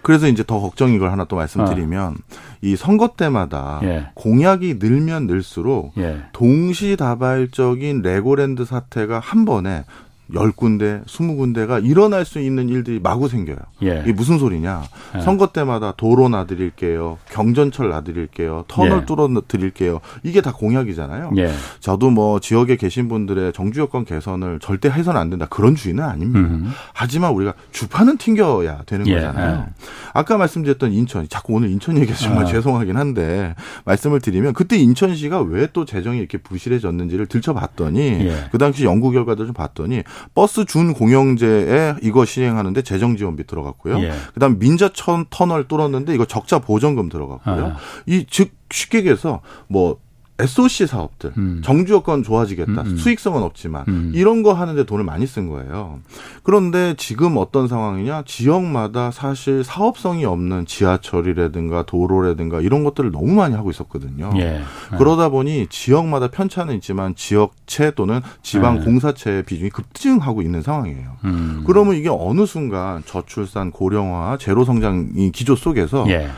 [0.02, 2.36] 그래서 이제 더 걱정인 걸 하나 또 말씀드리면 어.
[2.60, 4.08] 이 선거 때마다 예.
[4.14, 6.24] 공약이 늘면 늘수록 예.
[6.32, 9.84] 동시다발적인 레고랜드 사태가 한 번에
[10.32, 13.58] 열군데 스무 군데가 일어날 수 있는 일들이 마구 생겨요.
[13.82, 14.00] 예.
[14.04, 14.82] 이게 무슨 소리냐?
[15.16, 15.20] 예.
[15.20, 17.18] 선거 때마다 도로 놔드릴게요.
[17.30, 18.64] 경전철 놔드릴게요.
[18.68, 19.04] 터널 예.
[19.04, 20.00] 뚫어 드릴게요.
[20.22, 21.32] 이게 다 공약이잖아요.
[21.36, 21.52] 예.
[21.80, 25.46] 저도 뭐 지역에 계신 분들의 정주 여건 개선을 절대 해서는 안 된다.
[25.50, 26.40] 그런 주의는 아닙니다.
[26.40, 26.68] 음흠.
[26.94, 29.16] 하지만 우리가 주파는 튕겨야 되는 예.
[29.16, 29.66] 거잖아요.
[29.68, 29.72] 예.
[30.14, 32.46] 아까 말씀드렸던 인천, 자꾸 오늘 인천 얘기해서 정말 아.
[32.46, 33.54] 죄송하긴 한데
[33.84, 38.44] 말씀을 드리면 그때 인천시가 왜 또 재정이 이렇게 부실해졌는지를 들춰봤더니 예.
[38.52, 40.04] 그 당시 연구 결과들 좀 봤더니
[40.34, 44.00] 버스 준 공영제에 이거 시행하는데 재정 지원비 들어갔고요.
[44.00, 44.12] 예.
[44.34, 47.66] 그다음 민자천 터널 뚫었는데 이거 적자 보전금 들어갔고요.
[47.66, 47.76] 아.
[48.06, 49.98] 이즉 쉽게 얘기해서 뭐
[50.38, 51.60] SOC 사업들, 음.
[51.64, 52.82] 정주 여건 좋아지겠다.
[52.82, 52.96] 음, 음.
[52.96, 54.12] 수익성은 없지만 음.
[54.14, 56.00] 이런 거 하는데 돈을 많이 쓴 거예요.
[56.42, 58.24] 그런데 지금 어떤 상황이냐?
[58.26, 64.32] 지역마다 사실 사업성이 없는 지하철이라든가 도로라든가 이런 것들을 너무 많이 하고 있었거든요.
[64.36, 64.40] 예.
[64.40, 64.62] 예.
[64.98, 68.84] 그러다 보니 지역마다 편차는 있지만 지역체 또는 지방 예.
[68.84, 71.16] 공사체의 비중이 급증하고 있는 상황이에요.
[71.24, 71.64] 음.
[71.64, 76.28] 그러면 이게 어느 순간 저출산, 고령화, 제로 성장이 기조 속에서 예.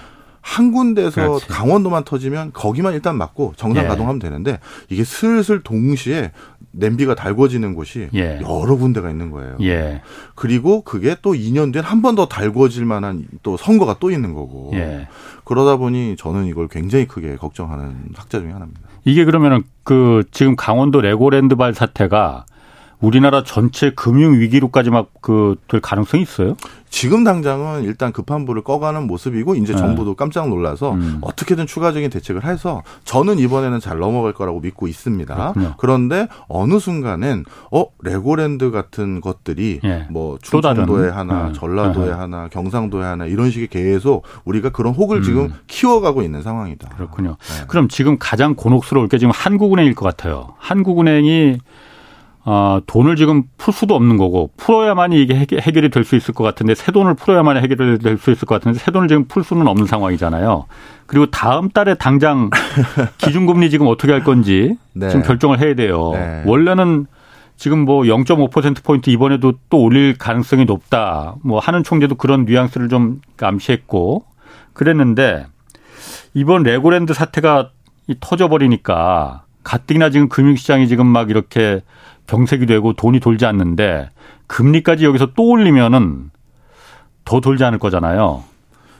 [0.46, 1.48] 한 군데서 그렇지.
[1.48, 3.88] 강원도만 터지면 거기만 일단 맞고 정상 예.
[3.88, 6.30] 가동하면 되는데 이게 슬슬 동시에
[6.70, 8.38] 냄비가 달궈지는 곳이 예.
[8.42, 9.56] 여러 군데가 있는 거예요.
[9.62, 10.02] 예.
[10.36, 14.70] 그리고 그게 또 2년 뒤엔 한 번 더 달궈질 만한 또 선거가 또 있는 거고.
[14.74, 15.08] 예.
[15.44, 18.80] 그러다 보니 저는 이걸 굉장히 크게 걱정하는 학자 중에 하나입니다.
[19.04, 22.46] 이게 그러면은 그 지금 강원도 레고랜드발 사태가
[23.00, 26.56] 우리나라 전체 금융 위기로까지 막그될 가능성이 있어요?
[26.88, 29.78] 지금 당장은 일단 급한 불을 꺼가는 모습이고 이제 네.
[29.78, 31.18] 정부도 깜짝 놀라서 음.
[31.20, 35.34] 어떻게든 추가적인 대책을 해서 저는 이번에는 잘 넘어갈 거라고 믿고 있습니다.
[35.34, 35.74] 그렇군요.
[35.76, 40.06] 그런데 어느 순간엔 어 레고랜드 같은 것들이 예.
[40.10, 41.52] 뭐 충청도에 하나, 네.
[41.52, 42.12] 전라도에 네.
[42.12, 45.22] 하나, 경상도에 하나 이런 식의 계속 우리가 그런 혹을 음.
[45.22, 46.88] 지금 키워가고 있는 상황이다.
[46.96, 47.36] 그렇군요.
[47.40, 47.66] 네.
[47.68, 50.54] 그럼 지금 가장 곤혹스러울 게 지금 한국은행일 것 같아요.
[50.58, 51.58] 한국은행이
[52.48, 56.76] 어, 돈을 지금 풀 수도 없는 거고 풀어야만이 이게 해결이 될 수 있을 것 같은데
[56.76, 59.86] 새 돈을 풀어야만 해결이 될 수 있을 것 같은데 새 돈을 지금 풀 수는 없는
[59.86, 60.66] 상황이잖아요.
[61.06, 62.50] 그리고 다음 달에 당장
[63.18, 65.08] 기준금리 지금 어떻게 할 건지 네.
[65.08, 66.12] 지금 결정을 해야 돼요.
[66.14, 66.44] 네.
[66.46, 67.06] 원래는
[67.56, 71.34] 지금 뭐 0.5%포인트 이번에도 또 올릴 가능성이 높다.
[71.42, 74.24] 뭐 한은 총재도 그런 뉘앙스를 좀 암시했고
[74.72, 75.46] 그랬는데
[76.34, 77.70] 이번 레고랜드 사태가
[78.20, 81.82] 터져버리니까 가뜩이나 지금 금융시장이 지금 막 이렇게
[82.28, 84.10] 경색이 되고 돈이 돌지 않는데
[84.46, 86.30] 금리까지 여기서 또 올리면은
[87.24, 88.44] 더 돌지 않을 거잖아요.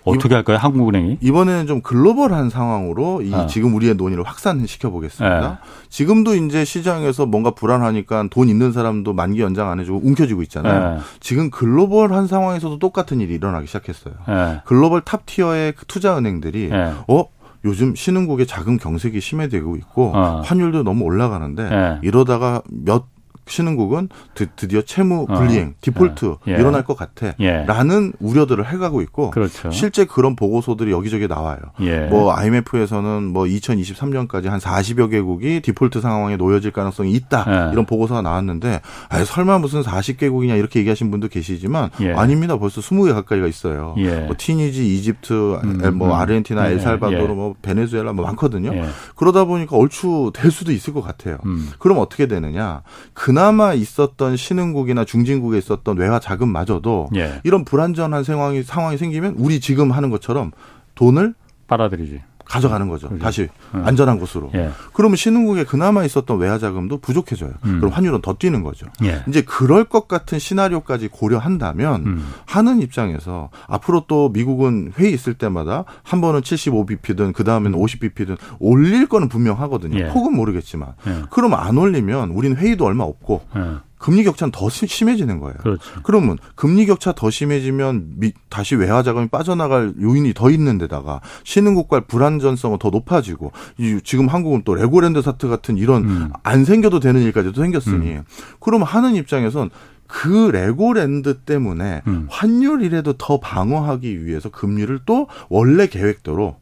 [0.03, 0.57] 어떻게 할까요?
[0.59, 1.19] 한국은행이?
[1.21, 3.47] 이번에는 좀 글로벌한 상황으로 이 어.
[3.47, 5.41] 지금 우리의 논의를 확산시켜 보겠습니다.
[5.41, 5.57] 네.
[5.89, 10.95] 지금도 이제 시장에서 뭔가 불안하니까 돈 있는 사람도 만기 연장 안 해주고 움켜쥐고 있잖아요.
[10.95, 11.01] 네.
[11.19, 14.15] 지금 글로벌한 상황에서도 똑같은 일이 일어나기 시작했어요.
[14.29, 14.61] 네.
[14.65, 16.93] 글로벌 top tier의 그 투자 은행들이 네.
[17.09, 17.25] 어
[17.67, 20.41] 요즘 신흥국의 자금 경색이 심해지고 있고 어.
[20.45, 21.99] 환율도 너무 올라가는데 네.
[22.03, 23.16] 이러다가 몇
[23.47, 25.35] 신흥국은 드, 디어 채무 어.
[25.39, 25.73] 불이행, 어.
[25.81, 26.53] 디폴트 예.
[26.53, 27.33] 일어날 것 같아.
[27.41, 27.65] 예.
[27.65, 29.71] 라는 우려들을 해가고 있고 그렇죠.
[29.71, 31.59] 실제 그런 보고서들이 여기저기 나와요.
[31.81, 32.07] 예.
[32.07, 37.69] 뭐 IMF에서는 뭐 2023년까지 한 40여 개국이 디폴트 상황에 놓여질 가능성이 있다.
[37.69, 37.73] 예.
[37.73, 42.13] 이런 보고서가 나왔는데 아 설마 무슨 40개국이냐 이렇게 얘기하신 분도 계시지만 예.
[42.13, 42.59] 아닙니다.
[42.59, 43.95] 벌써 20개 가까이가 있어요.
[43.99, 44.21] 예.
[44.21, 46.13] 뭐 튀니지, 이집트, 음, 뭐 음.
[46.13, 48.73] 아르헨티나, 엘살바도르, 뭐 베네수엘라 뭐 많거든요.
[49.15, 51.39] 그러다 보니까 얼추 될 수도 있을 것 같아요.
[51.47, 51.71] 음.
[51.79, 52.83] 그럼 어떻게 되느냐?
[53.13, 57.43] 그 그나마 있었던 신흥국이나 중진국에 있었던 외화 자금마저도 예.
[57.45, 60.53] 이런 불안전한 상황이 상황이 생기면 우리 지금 하는 것처럼
[60.95, 61.35] 돈을
[61.67, 62.23] 빨아들이지.
[62.49, 63.09] 가져가는 거죠.
[63.09, 63.23] 그렇죠.
[63.25, 63.83] 다시 음.
[63.85, 64.51] 안전한 곳으로.
[64.55, 64.71] 예.
[64.93, 67.53] 그러면 신흥국에 그나마 있었던 외화 자금도 부족해져요.
[67.65, 67.81] 음.
[67.81, 68.87] 그럼 환율은 더 뛰는 거죠.
[69.05, 69.23] 예.
[69.29, 72.33] 이제 그럴 것 같은 시나리오까지 고려한다면 음.
[72.47, 78.37] 하는 입장에서 앞으로 또 미국은 회의 있을 때마다 한 번은 75bp든 그 다음에는 50bp든 음.
[78.59, 79.99] 올릴 거는 분명하거든요.
[79.99, 80.09] 예.
[80.09, 80.95] 폭은 모르겠지만.
[81.07, 81.23] 예.
[81.31, 83.61] 그럼 안 올리면 우리는 회의도 얼마 없고 예.
[83.99, 85.57] 금리 격차는 더 심해지는 거예요.
[85.59, 85.83] 그렇죠.
[86.03, 92.01] 그러면 금리 격차 더 심해지면 미, 다시 외화 자금이 빠져나갈 요인이 더 있는 데다가 신흥국가
[92.01, 96.31] 불안전성은 더 높아지고 이, 지금 한국은 또 레고랜드 사태 같은 이런 음.
[96.43, 98.25] 안 생겨도 되는 일까지도 생겼으니 음.
[98.61, 99.71] 그러면 한은 입장에선
[100.07, 102.27] 그 레고랜드 때문에 음.
[102.31, 106.57] 환율이라도 더 방어하기 위해서 금리를 또 원래 계획대로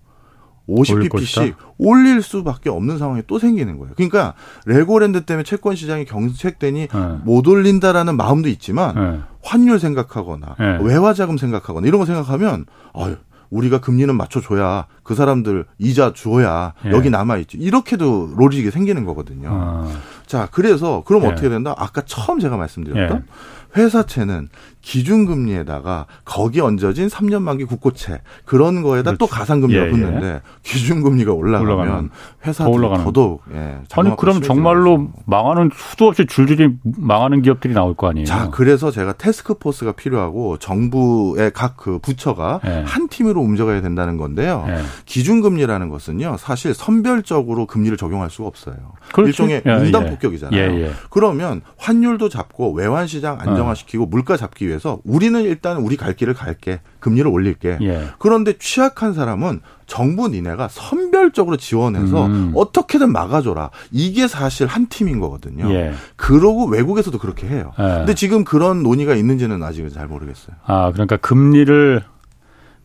[0.69, 3.95] 50bp씩 올릴 수밖에 없는 상황이 또 생기는 거예요.
[3.97, 4.35] 그러니까
[4.67, 7.09] 레고랜드 때문에 채권 시장이 경색되니 네.
[7.25, 9.21] 못 올린다라는 마음도 있지만 네.
[9.43, 10.79] 환율 생각하거나 네.
[10.83, 13.17] 외화 자금 생각하거나 이런 거 생각하면 아유
[13.51, 16.91] 우리가 금리는 맞춰줘야 그 사람들 이자 줘야 예.
[16.91, 17.59] 여기 남아있지.
[17.59, 19.49] 이렇게도 로직이 생기는 거거든요.
[19.53, 19.89] 아.
[20.27, 21.29] 자, 그래서 그럼 예.
[21.29, 21.75] 어떻게 된다?
[21.79, 23.81] 아까 처음 제가 말씀드렸던 예.
[23.81, 24.49] 회사채는
[24.85, 29.19] 기준금리에다가 거기 얹어진 3년 만기 국고채 그런 거에다 그렇죠.
[29.19, 29.91] 또 가상금리가 예, 예.
[29.91, 30.41] 붙는데 예.
[30.63, 32.11] 기준금리가 올라가면, 올라가면
[32.47, 38.27] 회사들이 더더욱 예, 아니 그럼 정말로 망하는 수도 없이 줄줄이 망하는 기업들이 나올 거 아니에요.
[38.27, 42.85] 자 그래서 제가 테스크포스가 필요하고 정부의 각 그 부처가 예.
[42.87, 44.65] 한 팀으로 움직여야 된다는 건데요.
[44.69, 44.79] 예.
[45.07, 48.77] 기준금리라는 것은요 사실 선별적으로 금리를 적용할 수가 없어요.
[49.13, 49.31] 그렇지.
[49.31, 50.93] 일종의 분단 폭격이잖아요.
[51.11, 56.35] 그러면 환율도 잡고 외환 시장 안정화시키고 물가 잡기 위해 위해서 우리는 일단 우리 갈 길을
[56.35, 56.81] 갈게.
[57.01, 57.79] 금리를 올릴게.
[57.83, 58.05] 예.
[58.19, 62.53] 그런데 취약한 사람은 정부 니네가 선별적으로 지원해서 음.
[62.55, 63.71] 어떻게든 막아줘라.
[63.91, 65.73] 이게 사실 한 팀인 거거든요.
[65.73, 65.93] 예.
[66.17, 67.73] 그러고 외국에서도 그렇게 해요.
[67.79, 67.83] 예.
[67.83, 70.57] 근데 지금 그런 논의가 있는지는 아직은 잘 모르겠어요.
[70.65, 72.03] 아, 그러니까 금리를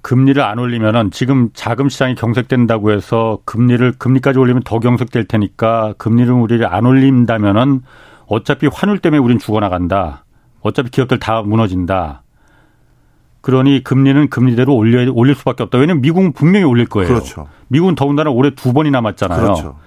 [0.01, 6.31] 금리를 안 올리면은 지금 자금 시장이 경색된다고 해서 금리를 금리까지 올리면 더 경색될 테니까 금리를
[6.31, 7.81] 우리를 안 올린다면은
[8.27, 10.23] 어차피 환율 때문에 우린 죽어나간다.
[10.61, 12.23] 어차피 기업들 다 무너진다.
[13.41, 15.77] 그러니 금리는 금리대로 올려 올릴 수밖에 없다.
[15.77, 17.07] 왜냐면 미국은 분명히 올릴 거예요.
[17.07, 17.47] 그렇죠.
[17.67, 19.41] 미국은 더군다나 올해 두 번이 남았잖아요.
[19.41, 19.77] 그렇죠.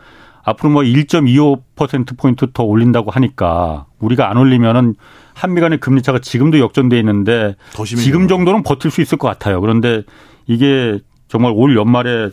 [0.45, 4.95] 앞으로 뭐 1.25% 포인트 더 올린다고 하니까 우리가 안 올리면은
[5.35, 7.55] 한미 간의 금리 차가 지금도 역전돼 있는데
[7.85, 9.61] 지금 정도는 버틸 수 있을 것 같아요.
[9.61, 10.03] 그런데
[10.47, 10.99] 이게
[11.29, 12.31] 정말 올 연말에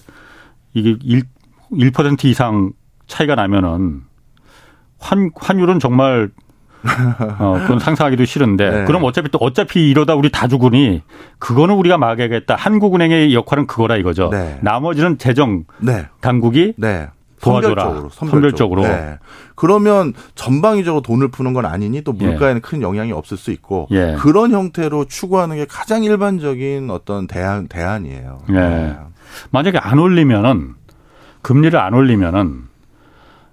[0.73, 1.21] 이게 1,
[1.71, 2.71] 1% 이상
[3.07, 4.01] 차이가 나면은
[4.97, 6.31] 환 환율은 정말
[7.39, 8.85] 어, 그건 상상하기도 싫은데 네.
[8.85, 11.01] 그럼 어차피 또 어차피 이러다 우리 다 죽으니
[11.37, 12.55] 그거는 우리가 막아야겠다.
[12.55, 14.29] 한국은행의 역할은 그거라 이거죠.
[14.29, 14.59] 네.
[14.61, 16.07] 나머지는 재정 네.
[16.21, 17.07] 당국이 네.
[17.41, 17.83] 도와줘라.
[17.83, 18.09] 선별적으로.
[18.09, 18.81] 선별적으로.
[18.83, 19.17] 네.
[19.55, 22.59] 그러면 전방위적으로 돈을 푸는 건 아니니 또 물가에는 예.
[22.61, 24.15] 큰 영향이 없을 수 있고 예.
[24.19, 28.39] 그런 형태로 추구하는 게 가장 일반적인 어떤 대안 대안이에요.
[28.49, 28.53] 예.
[28.53, 28.97] 네.
[29.51, 30.75] 만약에 안 올리면은
[31.41, 32.68] 금리를 안 올리면은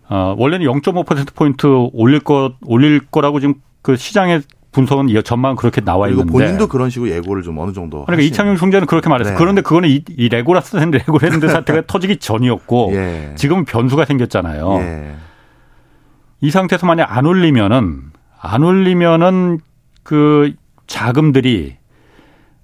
[0.08, 4.40] 어 원래는 0.5% 포인트 올릴 거 올릴 거라고 지금 그 시장에
[4.76, 8.26] 분석은 전망은 그렇게 나와 있는데 본인도 그런 식으로 예고를 좀 어느 정도 그러니까 하시는.
[8.26, 9.34] 이창용 총재는 그렇게 말했어요.
[9.34, 9.38] 네.
[9.38, 13.32] 그런데 그거는 이, 이 레고라스 레고랜드 사태가 터지기 전이었고 예.
[13.36, 14.74] 지금은 변수가 생겼잖아요.
[14.80, 15.14] 예.
[16.42, 18.02] 이 상태에서 만약 안 올리면은
[18.38, 19.60] 안 올리면은
[20.02, 20.52] 그
[20.86, 21.76] 자금들이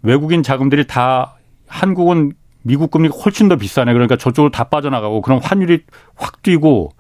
[0.03, 1.37] 외국인 자금들이 다
[1.67, 2.33] 한국은
[2.63, 3.93] 미국 금리가 훨씬 더 비싸네.
[3.93, 5.81] 그러니까 저쪽으로 다 빠져나가고 그럼 환율이
[6.15, 6.91] 확 뛰고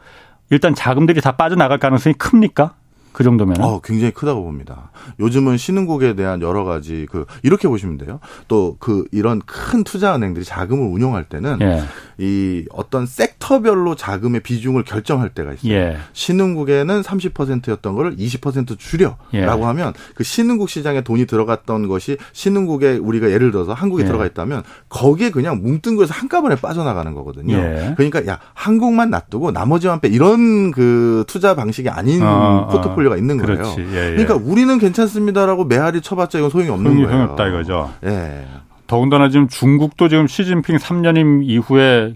[0.52, 2.74] 일단 자금들이 다 빠져나갈 가능성이 큽니까?
[3.12, 3.60] 그 정도면?
[3.60, 4.90] 어, 굉장히 크다고 봅니다.
[5.20, 8.20] 요즘은 신흥국에 대한 여러 가지 그 이렇게 보시면 돼요.
[8.48, 11.82] 또 그 이런 큰 투자 은행들이 자금을 운용할 때는 예.
[12.18, 15.72] 이 어떤 섹터별로 자금의 비중을 결정할 때가 있어요.
[15.72, 15.96] 예.
[16.12, 19.44] 신흥국에는 30%였던 걸20% 줄여라고 예.
[19.44, 24.06] 하면 그 신흥국 시장에 돈이 들어갔던 것이 신흥국에 우리가 예를 들어서 한국에 예.
[24.06, 27.56] 들어가 있다면 거기에 그냥 뭉뚱그려서 한꺼번에 빠져나가는 거거든요.
[27.56, 27.94] 예.
[27.96, 32.68] 그러니까 야 한국만 놔두고 나머지만 빼 이런 그 투자 방식이 아닌 어, 어.
[33.02, 33.74] 포트폴리오가 있는 거예요.
[33.78, 37.24] 예, 그러니까 우리는 괜찮습니다라고 메아리 쳐봤자 이건 소용이 없는 소용이 거예요.
[37.24, 37.90] 없다 이거죠.
[38.04, 38.46] 예.
[38.86, 42.14] 더군다나 지금 중국도 지금 시진핑 3년임 이후에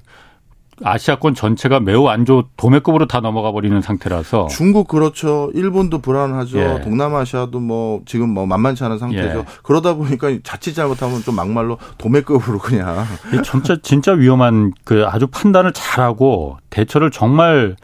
[0.85, 5.51] 아시아권 전체가 매우 안 좋은 도매급으로 다 넘어가 버리는 상태라서 중국 그렇죠.
[5.55, 6.59] 일본도 불안하죠.
[6.59, 6.81] 예.
[6.83, 9.39] 동남아시아도 뭐 지금 뭐 만만치 않은 상태죠.
[9.39, 9.45] 예.
[9.63, 13.07] 그러다 보니까 자칫 잘못하면 좀 막말로 도매급으로 그냥
[13.43, 17.77] 진짜 진짜 위험한 그 아주 판단을 잘하고 대처를 정말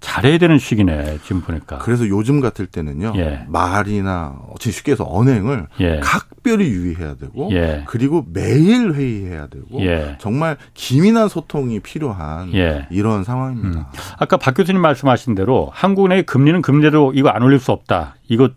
[0.00, 1.78] 잘해야 되는 시기네 지금 보니까.
[1.78, 3.44] 그래서 요즘 같을 때는요 예.
[3.48, 6.00] 말이나 어찌 쉽게 해서 언행을 예.
[6.00, 7.84] 각별히 유의해야 되고 예.
[7.86, 10.16] 그리고 매일 회의해야 되고 예.
[10.18, 12.86] 정말 기민한 소통이 필요한 예.
[12.90, 13.78] 이런 상황입니다.
[13.80, 13.84] 음.
[14.18, 18.16] 아까 박 교수님 말씀하신 대로 한국의 금리는 금리대로 이거 안 올릴 수 없다.
[18.28, 18.48] 이거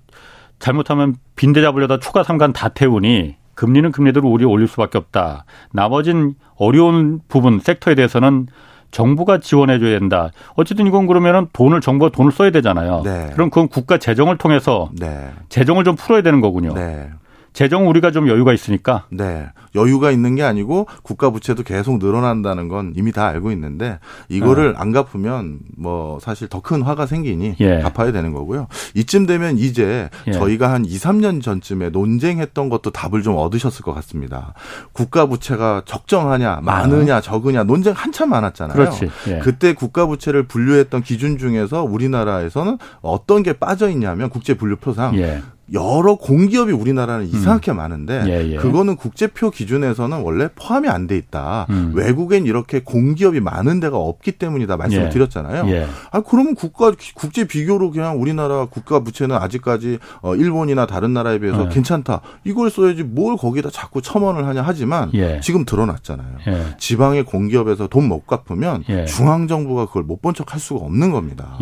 [0.60, 5.44] 잘못하면 빈대 잡으려다 초과 상관 다 태우니 금리는 금리대로 우리 올릴 수밖에 없다.
[5.74, 8.48] 나머진 어려운 부분 섹터에 대해서는
[8.94, 10.30] 정부가 지원해 줘야 된다.
[10.56, 13.02] 어쨌든 이건 그러면은 돈을 정부가 돈을 써야 되잖아요.
[13.04, 13.32] 네.
[13.34, 15.32] 그럼 그건 국가 재정을 통해서 네.
[15.50, 16.74] 재정을 좀 풀어야 되는 거군요.
[16.74, 17.10] 네.
[17.54, 19.06] 재정 우리가 좀 여유가 있으니까.
[19.10, 19.48] 네.
[19.76, 24.00] 여유가 있는 게 아니고 국가 부채도 계속 늘어난다는 건 이미 다 알고 있는데
[24.30, 24.80] 이거를 네.
[24.80, 27.80] 안 갚으면 뭐 사실 더 큰 화가 생기니 예.
[27.80, 28.68] 갚아야 되는 거고요.
[28.96, 30.32] 이쯤 되면 이제 예.
[30.32, 34.54] 저희가 한 2, 3년 전쯤에 논쟁했던 것도 답을 좀 얻으셨을 것 같습니다.
[34.94, 37.22] 국가 부채가 적정하냐, 많으냐, 아.
[37.22, 38.78] 적으냐 논쟁 한참 많았잖아요.
[38.78, 39.10] 그렇지.
[39.28, 39.40] 예.
[39.40, 45.42] 그때 국가 부채를 분류했던 기준 중에서 우리나라에서는 어떤 게 빠져 있냐면 국제 분류표상 예.
[45.72, 47.78] 여러 공기업이 우리나라는 이상하게 음.
[47.78, 48.56] 많은데 예, 예.
[48.58, 51.68] 그거는 국제표 기준에서는 원래 포함이 안 돼 있다.
[51.70, 51.92] 음.
[51.96, 55.10] 외국엔 이렇게 공기업이 많은 데가 없기 때문이다 말씀을 예.
[55.10, 55.70] 드렸잖아요.
[55.70, 55.88] 예.
[56.12, 61.66] 아 그러면 국가 국제 비교로 그냥 우리나라 국가 부채는 아직까지 어 일본이나 다른 나라에 비해서
[61.66, 61.70] 예.
[61.70, 62.22] 괜찮다.
[62.44, 65.40] 이걸 써야지 뭘 거기다 자꾸 첨언을 하냐 하지만 예.
[65.42, 66.38] 지금 드러났잖아요.
[66.48, 66.64] 예.
[66.78, 71.58] 지방의 공기업에서 돈 못 갚으면 중앙 정부가 그걸 못 본 척 할 수가 없는 겁니다.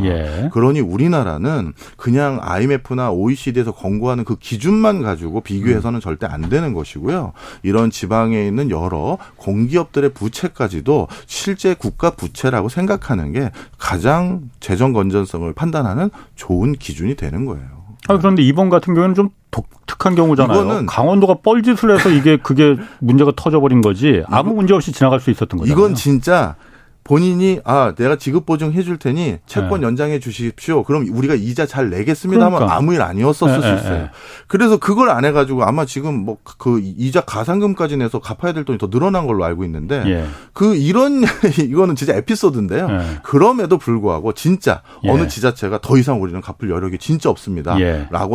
[0.51, 6.01] 그러니 우리나라는 그냥 IMF나 OECD에서 권 고하는 그 기준만 가지고 비교해서는 음.
[6.01, 7.33] 절대 안 되는 것이고요.
[7.63, 16.09] 이런 지방에 있는 여러 공기업들의 부채까지도 실제 국가 부채라고 생각하는 게 가장 재정 건전성을 판단하는
[16.35, 17.81] 좋은 기준이 되는 거예요.
[18.07, 20.85] 아, 그런데 이번 같은 경우는 좀 독특한 경우잖아요.
[20.87, 25.71] 강원도가 뻘짓을 해서 이게 그게 문제가 터져버린 거지 아무 문제 없이 지나갈 수 있었던 거죠.
[25.71, 26.55] 이건 진짜
[27.03, 29.87] 본인이 아 내가 지급 보증 해줄 테니 채권 네.
[29.87, 30.83] 연장해 주십시오.
[30.83, 32.77] 그럼 우리가 이자 잘 내겠습니다 하면 그러니까.
[32.77, 33.97] 아무 일 아니었었을 네, 수 네, 있어요.
[34.03, 34.09] 네,
[34.47, 38.89] 그래서 그걸 안 해가지고 아마 지금 뭐 그 이자 가상금까지 내서 갚아야 될 돈이 더
[38.89, 40.25] 늘어난 걸로 알고 있는데 예.
[40.53, 41.23] 그 이런
[41.59, 42.87] 이거는 진짜 에피소드인데요.
[42.89, 43.19] 예.
[43.23, 45.09] 그럼에도 불구하고 진짜 예.
[45.09, 47.81] 어느 지자체가 더 이상 우리는 갚을 여력이 진짜 없습니다라고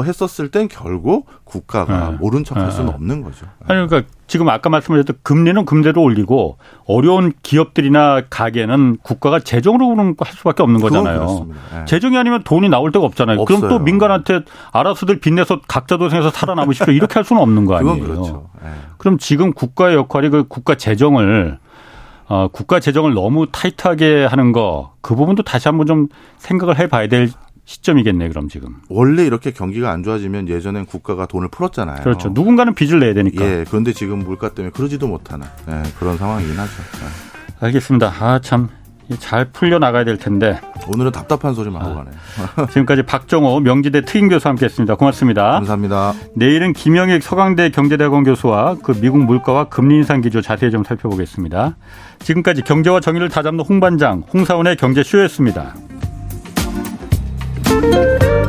[0.04, 0.08] 예.
[0.08, 2.16] 했었을 땐 결국 국가가 예.
[2.16, 3.46] 모른 척할 수는 없는 거죠.
[3.66, 10.62] 아니 그러니까 지금 아까 말씀하셨던 금리는 금대로 올리고 어려운 기업들이나 가게는 국가가 재정으로 할 수밖에
[10.62, 11.46] 없는 거잖아요.
[11.72, 11.84] 네.
[11.84, 13.40] 재정이 아니면 돈이 나올 데가 없잖아요.
[13.40, 13.60] 없어요.
[13.60, 14.40] 그럼 또 민간한테
[14.72, 16.92] 알아서들 빚내서 각자 도생해서 살아남으십시오.
[16.92, 18.00] 이렇게 할 수는 없는 거 아니에요.
[18.00, 18.50] 그렇죠.
[18.62, 18.70] 네.
[18.98, 21.58] 그럼 지금 국가의 역할이 그 국가 재정을
[22.28, 26.08] 어, 국가 재정을 너무 타이트하게 하는 거 그 부분도 다시 한번 좀
[26.38, 27.30] 생각을 해봐야 될
[27.66, 28.76] 시점이겠네 그럼 지금.
[28.88, 32.02] 원래 이렇게 경기가 안 좋아지면 예전엔 국가가 돈을 풀었잖아요.
[32.02, 32.30] 그렇죠.
[32.32, 33.44] 누군가는 빚을 내야 되니까.
[33.44, 33.64] 예.
[33.68, 36.72] 그런데 지금 물가 때문에 그러지도 못하는 예, 그런 상황이긴 하죠.
[37.02, 37.66] 예.
[37.66, 38.12] 알겠습니다.
[38.18, 38.68] 아 참.
[39.20, 40.60] 잘 풀려 나가야 될 텐데.
[40.88, 42.04] 오늘은 답답한 소리만 하고 아.
[42.04, 42.14] 가네요.
[42.70, 44.96] 지금까지 박정호 명지대 특임 교수 함께 했습니다.
[44.96, 45.52] 고맙습니다.
[45.52, 46.12] 감사합니다.
[46.34, 51.76] 내일은 김영익 서강대 경제대학원 교수와 그 미국 물가와 금리 인상 기조 자세히 좀 살펴보겠습니다.
[52.18, 55.74] 지금까지 경제와 정의를 다잡는 홍반장 홍사원의 경제쇼였습니다.
[57.66, 58.45] Thank you.